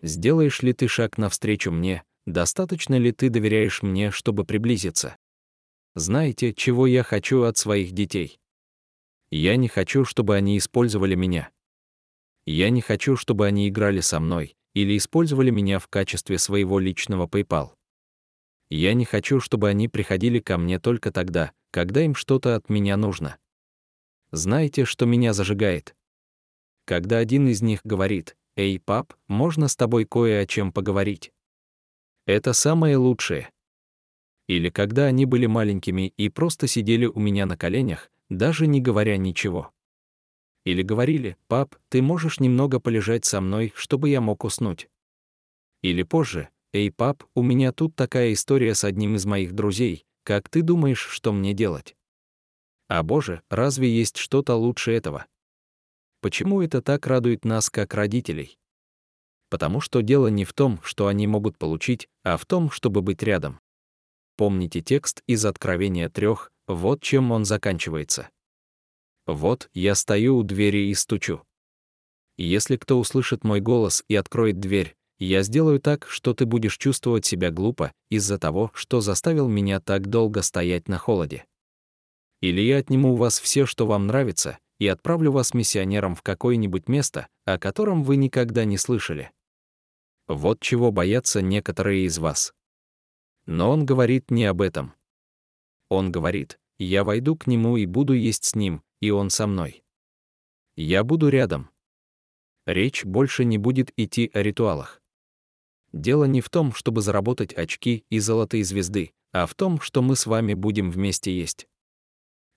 Сделаешь 0.00 0.62
ли 0.62 0.72
ты 0.72 0.86
шаг 0.86 1.18
навстречу 1.18 1.72
мне, 1.72 2.04
достаточно 2.26 2.96
ли 2.96 3.10
ты 3.10 3.30
доверяешь 3.30 3.82
мне, 3.82 4.10
чтобы 4.10 4.44
приблизиться? 4.44 5.16
Знаете, 5.96 6.52
чего 6.52 6.86
я 6.86 7.02
хочу 7.02 7.44
от 7.44 7.56
своих 7.56 7.92
детей? 7.92 8.38
Я 9.30 9.56
не 9.56 9.66
хочу, 9.66 10.04
чтобы 10.04 10.36
они 10.36 10.58
использовали 10.58 11.14
меня. 11.14 11.50
Я 12.44 12.68
не 12.68 12.82
хочу, 12.82 13.16
чтобы 13.16 13.46
они 13.46 13.66
играли 13.66 14.00
со 14.00 14.20
мной 14.20 14.58
или 14.74 14.94
использовали 14.98 15.48
меня 15.48 15.78
в 15.78 15.88
качестве 15.88 16.36
своего 16.36 16.78
личного 16.78 17.26
PayPal. 17.26 17.70
Я 18.68 18.92
не 18.92 19.06
хочу, 19.06 19.40
чтобы 19.40 19.70
они 19.70 19.88
приходили 19.88 20.38
ко 20.38 20.58
мне 20.58 20.78
только 20.78 21.10
тогда, 21.10 21.52
когда 21.70 22.02
им 22.02 22.14
что-то 22.14 22.56
от 22.56 22.68
меня 22.68 22.98
нужно. 22.98 23.38
Знаете, 24.32 24.84
что 24.84 25.06
меня 25.06 25.32
зажигает? 25.32 25.96
Когда 26.84 27.16
один 27.16 27.48
из 27.48 27.62
них 27.62 27.80
говорит, 27.84 28.36
«Эй, 28.54 28.78
пап, 28.78 29.14
можно 29.28 29.66
с 29.66 29.76
тобой 29.76 30.04
кое 30.04 30.42
о 30.42 30.46
чем 30.46 30.72
поговорить?» 30.72 31.32
Это 32.26 32.52
самое 32.52 32.98
лучшее. 32.98 33.48
Или 34.48 34.70
когда 34.70 35.06
они 35.06 35.26
были 35.26 35.46
маленькими 35.46 36.12
и 36.16 36.28
просто 36.28 36.66
сидели 36.66 37.06
у 37.06 37.18
меня 37.18 37.46
на 37.46 37.56
коленях, 37.56 38.10
даже 38.28 38.66
не 38.66 38.80
говоря 38.80 39.16
ничего. 39.16 39.72
Или 40.64 40.82
говорили, 40.82 41.36
«Пап, 41.48 41.76
ты 41.88 42.02
можешь 42.02 42.40
немного 42.40 42.80
полежать 42.80 43.24
со 43.24 43.40
мной, 43.40 43.72
чтобы 43.76 44.08
я 44.08 44.20
мог 44.20 44.44
уснуть?» 44.44 44.88
Или 45.82 46.02
позже, 46.02 46.48
«Эй, 46.72 46.90
пап, 46.90 47.24
у 47.34 47.42
меня 47.42 47.72
тут 47.72 47.94
такая 47.94 48.32
история 48.32 48.74
с 48.74 48.84
одним 48.84 49.14
из 49.14 49.24
моих 49.26 49.52
друзей, 49.52 50.04
как 50.24 50.48
ты 50.48 50.62
думаешь, 50.62 51.00
что 51.00 51.32
мне 51.32 51.54
делать?» 51.54 51.96
А 52.88 53.02
боже, 53.02 53.42
разве 53.50 53.88
есть 53.88 54.16
что-то 54.16 54.54
лучше 54.54 54.92
этого? 54.92 55.26
Почему 56.20 56.62
это 56.62 56.82
так 56.82 57.06
радует 57.06 57.44
нас, 57.44 57.68
как 57.68 57.94
родителей? 57.94 58.58
Потому 59.50 59.80
что 59.80 60.02
дело 60.02 60.28
не 60.28 60.44
в 60.44 60.52
том, 60.52 60.80
что 60.82 61.08
они 61.08 61.26
могут 61.26 61.58
получить, 61.58 62.08
а 62.22 62.36
в 62.36 62.46
том, 62.46 62.70
чтобы 62.70 63.02
быть 63.02 63.22
рядом. 63.22 63.60
Помните 64.36 64.82
текст 64.82 65.22
из 65.26 65.44
Откровения 65.44 66.08
трех, 66.08 66.52
вот 66.66 67.02
чем 67.02 67.32
он 67.32 67.44
заканчивается. 67.44 68.28
«Вот, 69.26 69.68
я 69.72 69.94
стою 69.94 70.36
у 70.36 70.42
двери 70.42 70.88
и 70.88 70.94
стучу. 70.94 71.42
Если 72.36 72.76
кто 72.76 72.98
услышит 72.98 73.44
мой 73.44 73.60
голос 73.60 74.04
и 74.08 74.14
откроет 74.14 74.60
дверь, 74.60 74.94
я 75.18 75.42
сделаю 75.42 75.80
так, 75.80 76.06
что 76.08 76.34
ты 76.34 76.44
будешь 76.44 76.76
чувствовать 76.76 77.24
себя 77.24 77.50
глупо 77.50 77.92
из-за 78.10 78.38
того, 78.38 78.70
что 78.74 79.00
заставил 79.00 79.48
меня 79.48 79.80
так 79.80 80.08
долго 80.08 80.42
стоять 80.42 80.88
на 80.88 80.98
холоде. 80.98 81.46
Или 82.42 82.60
я 82.60 82.76
отниму 82.76 83.14
у 83.14 83.16
вас 83.16 83.40
все, 83.40 83.64
что 83.64 83.86
вам 83.86 84.06
нравится, 84.06 84.58
и 84.78 84.86
отправлю 84.86 85.32
вас 85.32 85.54
миссионером 85.54 86.14
в 86.14 86.20
какое-нибудь 86.20 86.88
место, 86.88 87.28
о 87.46 87.58
котором 87.58 88.04
вы 88.04 88.16
никогда 88.16 88.66
не 88.66 88.76
слышали. 88.76 89.30
Вот 90.28 90.60
чего 90.60 90.92
боятся 90.92 91.40
некоторые 91.40 92.04
из 92.04 92.18
вас. 92.18 92.52
Но 93.46 93.70
он 93.70 93.86
говорит 93.86 94.30
не 94.30 94.44
об 94.44 94.60
этом. 94.60 94.94
Он 95.88 96.10
говорит, 96.10 96.58
я 96.78 97.04
войду 97.04 97.36
к 97.36 97.46
нему 97.46 97.76
и 97.76 97.86
буду 97.86 98.12
есть 98.12 98.44
с 98.44 98.54
ним, 98.54 98.82
и 99.00 99.10
он 99.10 99.30
со 99.30 99.46
мной. 99.46 99.84
Я 100.76 101.04
буду 101.04 101.28
рядом. 101.28 101.70
Речь 102.66 103.04
больше 103.04 103.44
не 103.44 103.58
будет 103.58 103.92
идти 103.96 104.30
о 104.34 104.42
ритуалах. 104.42 105.00
Дело 105.92 106.24
не 106.24 106.40
в 106.40 106.50
том, 106.50 106.72
чтобы 106.72 107.00
заработать 107.00 107.54
очки 107.54 108.04
и 108.10 108.18
золотые 108.18 108.64
звезды, 108.64 109.12
а 109.32 109.46
в 109.46 109.54
том, 109.54 109.80
что 109.80 110.02
мы 110.02 110.16
с 110.16 110.26
вами 110.26 110.54
будем 110.54 110.90
вместе 110.90 111.36
есть. 111.36 111.68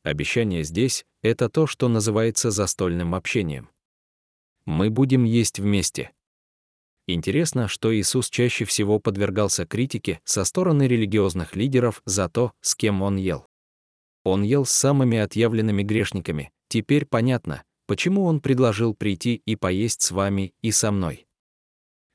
Обещание 0.04 0.64
здесь— 0.64 1.06
это 1.22 1.50
то, 1.50 1.68
что 1.68 1.88
называется 1.88 2.52
застольным 2.52 3.14
общением. 3.14 3.70
Мы 4.66 4.90
будем 4.90 5.24
есть 5.24 5.60
вместе. 5.60 6.12
Интересно, 7.12 7.68
что 7.68 7.92
Иисус 7.92 8.30
чаще 8.30 8.66
всего 8.66 9.00
подвергался 9.00 9.66
критике 9.66 10.20
со 10.26 10.44
стороны 10.44 10.84
религиозных 10.84 11.56
лидеров 11.56 12.04
за 12.06 12.30
то, 12.30 12.52
с 12.62 12.76
кем 12.76 13.02
он 13.02 13.16
ел. 13.16 13.48
Он 14.24 14.44
ел 14.44 14.64
с 14.64 14.70
самыми 14.70 15.18
отъявленными 15.18 15.82
грешниками. 15.82 16.52
Теперь 16.68 17.08
понятно, 17.08 17.64
почему 17.88 18.26
он 18.26 18.42
предложил 18.42 18.94
прийти 18.94 19.42
и 19.44 19.56
поесть 19.56 20.04
с 20.04 20.12
вами 20.12 20.54
и 20.62 20.70
со 20.70 20.92
мной. 20.92 21.26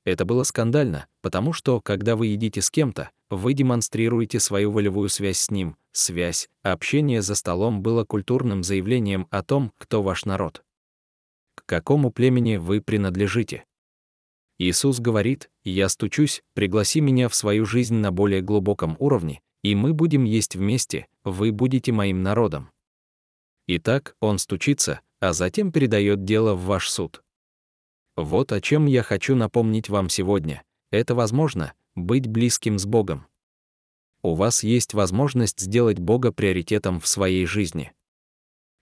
Это 0.04 0.24
было 0.24 0.44
скандально, 0.44 1.08
потому 1.22 1.52
что, 1.52 1.80
когда 1.80 2.14
вы 2.14 2.28
едите 2.28 2.62
с 2.62 2.70
кем-то, 2.70 3.10
вы 3.30 3.54
демонстрируете 3.54 4.38
свою 4.38 4.70
волевую 4.70 5.08
связь 5.08 5.38
с 5.38 5.50
ним, 5.50 5.76
связь, 5.90 6.48
общение 6.62 7.20
за 7.20 7.34
столом 7.34 7.82
было 7.82 8.04
культурным 8.04 8.62
заявлением 8.62 9.26
о 9.30 9.42
том, 9.42 9.72
кто 9.76 10.04
ваш 10.04 10.24
народ. 10.24 10.62
К 11.56 11.66
какому 11.66 12.12
племени 12.12 12.58
вы 12.58 12.80
принадлежите? 12.80 13.64
Иисус 14.58 15.00
говорит, 15.00 15.50
«Я 15.64 15.88
стучусь, 15.88 16.42
пригласи 16.54 17.00
меня 17.00 17.28
в 17.28 17.34
свою 17.34 17.66
жизнь 17.66 17.96
на 17.96 18.12
более 18.12 18.40
глубоком 18.40 18.96
уровне, 18.98 19.40
и 19.62 19.74
мы 19.74 19.92
будем 19.92 20.24
есть 20.24 20.54
вместе, 20.54 21.06
вы 21.24 21.50
будете 21.52 21.90
моим 21.92 22.22
народом». 22.22 22.70
Итак, 23.66 24.16
Он 24.20 24.38
стучится, 24.38 25.00
а 25.20 25.32
затем 25.32 25.72
передает 25.72 26.24
дело 26.24 26.54
в 26.54 26.64
ваш 26.66 26.88
суд. 26.90 27.22
Вот 28.16 28.52
о 28.52 28.60
чем 28.60 28.86
я 28.86 29.02
хочу 29.02 29.34
напомнить 29.34 29.88
вам 29.88 30.08
сегодня. 30.08 30.62
Это 30.90 31.14
возможно— 31.14 31.72
быть 31.96 32.28
близким 32.28 32.78
с 32.78 32.86
Богом. 32.86 33.26
У 34.22 34.34
вас 34.34 34.62
есть 34.62 34.94
возможность 34.94 35.60
сделать 35.60 35.98
Бога 35.98 36.30
приоритетом 36.30 37.00
в 37.00 37.08
своей 37.08 37.44
жизни. 37.46 37.92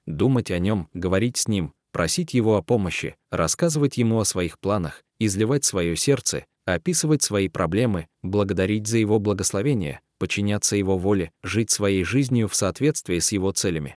Думать 0.04 0.50
о 0.50 0.58
Нем, 0.58 0.88
говорить 0.92 1.38
с 1.38 1.48
Ним, 1.48 1.72
просить 1.92 2.35
Его 2.35 2.57
о 2.57 2.62
помощи, 2.62 3.16
рассказывать 3.31 3.98
Ему 3.98 4.18
о 4.18 4.24
своих 4.24 4.59
планах, 4.59 5.05
изливать 5.18 5.64
свое 5.64 5.96
сердце, 5.96 6.46
описывать 6.64 7.22
свои 7.22 7.48
проблемы, 7.48 8.09
благодарить 8.22 8.87
за 8.87 8.98
Его 8.98 9.18
благословение, 9.18 10.00
подчиняться 10.18 10.76
Его 10.76 10.98
воле, 10.98 11.31
жить 11.42 11.70
своей 11.70 12.05
жизнью 12.05 12.48
в 12.48 12.55
соответствии 12.55 13.18
с 13.18 13.33
Его 13.33 13.52
целями. 13.52 13.96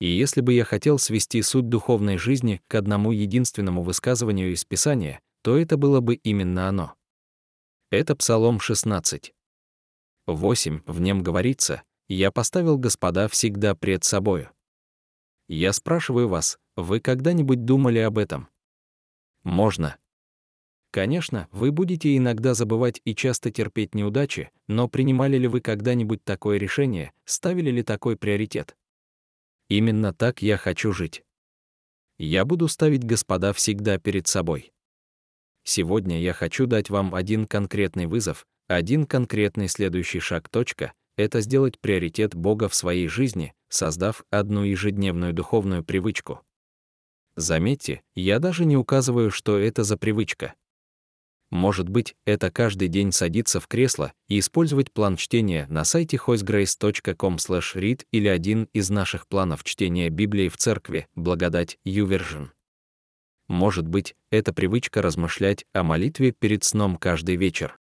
И 0.00 0.06
если 0.06 0.40
бы 0.40 0.52
я 0.52 0.64
хотел 0.64 0.98
свести 0.98 1.42
суть 1.42 1.68
духовной 1.68 2.18
жизни 2.18 2.60
к 2.68 2.74
одному 2.76 3.10
единственному 3.10 3.82
высказыванию 3.82 4.52
из 4.52 4.64
Писания, 4.64 5.20
то 5.42 5.58
это 5.58 5.76
было 5.76 6.00
бы 6.00 6.14
именно 6.14 6.68
оно. 6.68 6.94
Это 7.90 8.14
Псалом 8.14 8.60
16. 8.60 9.32
8. 10.26 10.82
В 10.86 11.00
нем 11.00 11.22
говорится, 11.22 11.82
«Я 12.06 12.30
поставил 12.30 12.76
Господа 12.76 13.28
всегда 13.28 13.74
пред 13.74 14.04
собою». 14.04 14.50
Я 15.48 15.72
спрашиваю 15.72 16.28
вас, 16.28 16.58
вы 16.76 17.00
когда-нибудь 17.00 17.64
думали 17.64 17.98
об 18.00 18.18
этом? 18.18 18.48
Можно. 19.44 19.96
Конечно, 20.90 21.48
вы 21.52 21.72
будете 21.72 22.16
иногда 22.16 22.52
забывать 22.52 23.00
и 23.04 23.14
часто 23.14 23.50
терпеть 23.50 23.94
неудачи, 23.94 24.50
но 24.66 24.88
принимали 24.88 25.38
ли 25.38 25.48
вы 25.48 25.60
когда-нибудь 25.60 26.22
такое 26.22 26.58
решение, 26.58 27.12
ставили 27.24 27.70
ли 27.70 27.82
такой 27.82 28.16
приоритет? 28.16 28.76
Именно 29.68 30.12
так 30.12 30.42
я 30.42 30.58
хочу 30.58 30.92
жить. 30.92 31.24
Я 32.18 32.44
буду 32.44 32.68
ставить 32.68 33.04
Господа 33.04 33.52
всегда 33.52 33.98
перед 33.98 34.26
собой. 34.26 34.72
сегодня 35.62 36.20
я 36.20 36.32
хочу 36.32 36.66
дать 36.66 36.90
вам 36.90 37.14
один 37.14 37.46
конкретный 37.46 38.06
вызов, 38.06 38.46
один 38.66 39.06
конкретный 39.06 39.68
следующий 39.68 40.20
шаг. 40.20 40.48
Точка, 40.48 40.92
это 41.18 41.40
сделать 41.40 41.78
приоритет 41.80 42.34
Бога 42.34 42.68
в 42.68 42.74
своей 42.74 43.08
жизни, 43.08 43.52
создав 43.68 44.24
одну 44.30 44.62
ежедневную 44.62 45.34
духовную 45.34 45.84
привычку. 45.84 46.40
Заметьте, 47.34 48.02
я 48.14 48.38
даже 48.38 48.64
не 48.64 48.76
указываю, 48.76 49.30
что 49.30 49.58
это 49.58 49.82
за 49.82 49.98
привычка. 49.98 50.54
Может 51.50 51.88
быть, 51.88 52.14
это 52.24 52.50
каждый 52.50 52.88
день 52.88 53.10
садиться 53.10 53.58
в 53.58 53.66
кресло 53.66 54.12
и 54.28 54.38
использовать 54.38 54.92
план 54.92 55.16
чтения 55.16 55.66
на 55.68 55.84
сайте 55.84 56.18
hoisegrace.com/read 56.18 58.06
или 58.12 58.28
один 58.28 58.68
из 58.72 58.90
наших 58.90 59.26
планов 59.26 59.64
чтения 59.64 60.10
Библии 60.10 60.48
в 60.48 60.56
церкви, 60.56 61.08
благодать, 61.14 61.78
YouVersion. 61.84 62.50
Может 63.48 63.88
быть, 63.88 64.14
это 64.30 64.52
привычка 64.52 65.02
размышлять 65.02 65.64
о 65.72 65.82
молитве 65.82 66.32
перед 66.32 66.64
сном 66.64 66.96
каждый 66.96 67.36
вечер. 67.36 67.78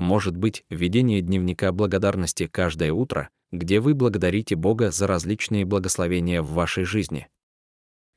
Может 0.00 0.34
быть, 0.34 0.64
ведение 0.70 1.20
дневника 1.20 1.72
благодарности 1.72 2.46
каждое 2.46 2.90
утро, 2.90 3.28
где 3.52 3.80
вы 3.80 3.92
благодарите 3.92 4.56
Бога 4.56 4.90
за 4.90 5.06
различные 5.06 5.66
благословения 5.66 6.40
в 6.40 6.52
вашей 6.52 6.84
жизни. 6.84 7.28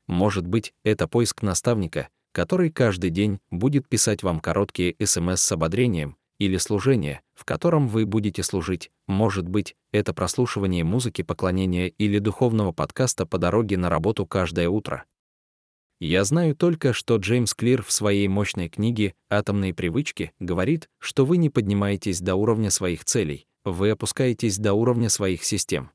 Может 0.06 0.46
быть, 0.46 0.72
это 0.82 1.06
поиск 1.06 1.42
наставника, 1.42 2.08
который 2.32 2.70
каждый 2.70 3.10
день 3.10 3.38
будет 3.50 3.86
писать 3.86 4.22
вам 4.22 4.40
короткие 4.40 4.96
СМС 4.98 5.42
с 5.42 5.52
ободрением, 5.52 6.16
или 6.38 6.56
служение, 6.56 7.20
в 7.34 7.44
котором 7.44 7.86
вы 7.86 8.06
будете 8.06 8.42
служить, 8.42 8.90
может 9.06 9.46
быть, 9.46 9.76
это 9.92 10.14
прослушивание 10.14 10.84
музыки 10.84 11.20
поклонения 11.20 11.88
или 11.88 12.18
духовного 12.18 12.72
подкаста 12.72 13.26
по 13.26 13.36
дороге 13.36 13.76
на 13.76 13.90
работу 13.90 14.24
каждое 14.24 14.70
утро. 14.70 15.04
Я 16.06 16.24
знаю 16.24 16.54
только, 16.54 16.92
что 16.92 17.16
Джеймс 17.16 17.54
Клир 17.54 17.82
в 17.82 17.90
своей 17.90 18.28
мощной 18.28 18.68
книге 18.68 19.14
«Атомные 19.30 19.72
привычки» 19.72 20.32
говорит, 20.38 20.90
что 20.98 21.24
вы 21.24 21.38
не 21.38 21.48
поднимаетесь 21.48 22.20
до 22.20 22.34
уровня 22.34 22.68
своих 22.68 23.06
целей, 23.06 23.46
вы 23.64 23.88
опускаетесь 23.88 24.58
до 24.58 24.74
уровня 24.74 25.08
своих 25.08 25.44
систем. 25.44 25.92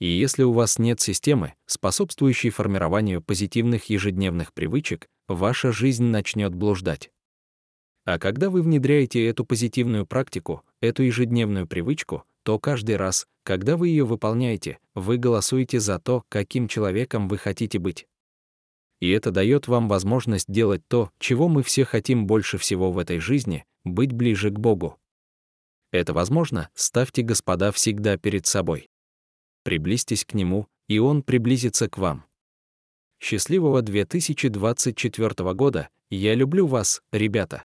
И 0.00 0.06
если 0.06 0.42
у 0.42 0.52
вас 0.52 0.78
нет 0.78 1.00
системы, 1.00 1.54
способствующей 1.64 2.50
формированию 2.50 3.22
позитивных 3.22 3.86
ежедневных 3.88 4.52
привычек, 4.52 5.08
ваша 5.28 5.72
жизнь 5.72 6.04
начнет 6.04 6.54
блуждать. 6.54 7.10
А 8.04 8.18
когда 8.18 8.50
вы 8.50 8.60
внедряете 8.60 9.26
эту 9.26 9.46
позитивную 9.46 10.04
практику, 10.04 10.62
эту 10.82 11.04
ежедневную 11.04 11.66
привычку, 11.66 12.24
то 12.42 12.58
каждый 12.58 12.96
раз, 12.96 13.26
когда 13.44 13.78
вы 13.78 13.88
ее 13.88 14.04
выполняете, 14.04 14.78
вы 14.94 15.16
голосуете 15.16 15.80
за 15.80 15.98
то, 15.98 16.22
каким 16.28 16.68
человеком 16.68 17.28
вы 17.28 17.38
хотите 17.38 17.78
быть. 17.78 18.06
И 19.00 19.10
это 19.10 19.30
дает 19.30 19.68
вам 19.68 19.88
возможность 19.88 20.50
делать 20.50 20.82
то, 20.88 21.10
чего 21.18 21.48
мы 21.48 21.62
все 21.62 21.84
хотим 21.84 22.26
больше 22.26 22.58
всего 22.58 22.92
в 22.92 22.98
этой 22.98 23.18
жизни— 23.18 23.64
быть 23.84 24.12
ближе 24.12 24.50
к 24.50 24.58
Богу. 24.58 24.98
Это 25.92 26.12
возможно, 26.12 26.70
ставьте 26.74 27.22
Господа 27.22 27.72
всегда 27.72 28.16
перед 28.16 28.46
собой 28.46 28.88
приблизьтесь 29.66 30.24
к 30.24 30.34
Нему, 30.34 30.68
и 30.86 31.00
Он 31.00 31.24
приблизится 31.24 31.88
к 31.90 31.98
вам. 31.98 32.24
Счастливого 33.18 33.82
2024 33.82 35.54
года! 35.54 35.88
Я 36.08 36.36
люблю 36.36 36.68
вас, 36.68 37.02
ребята! 37.10 37.64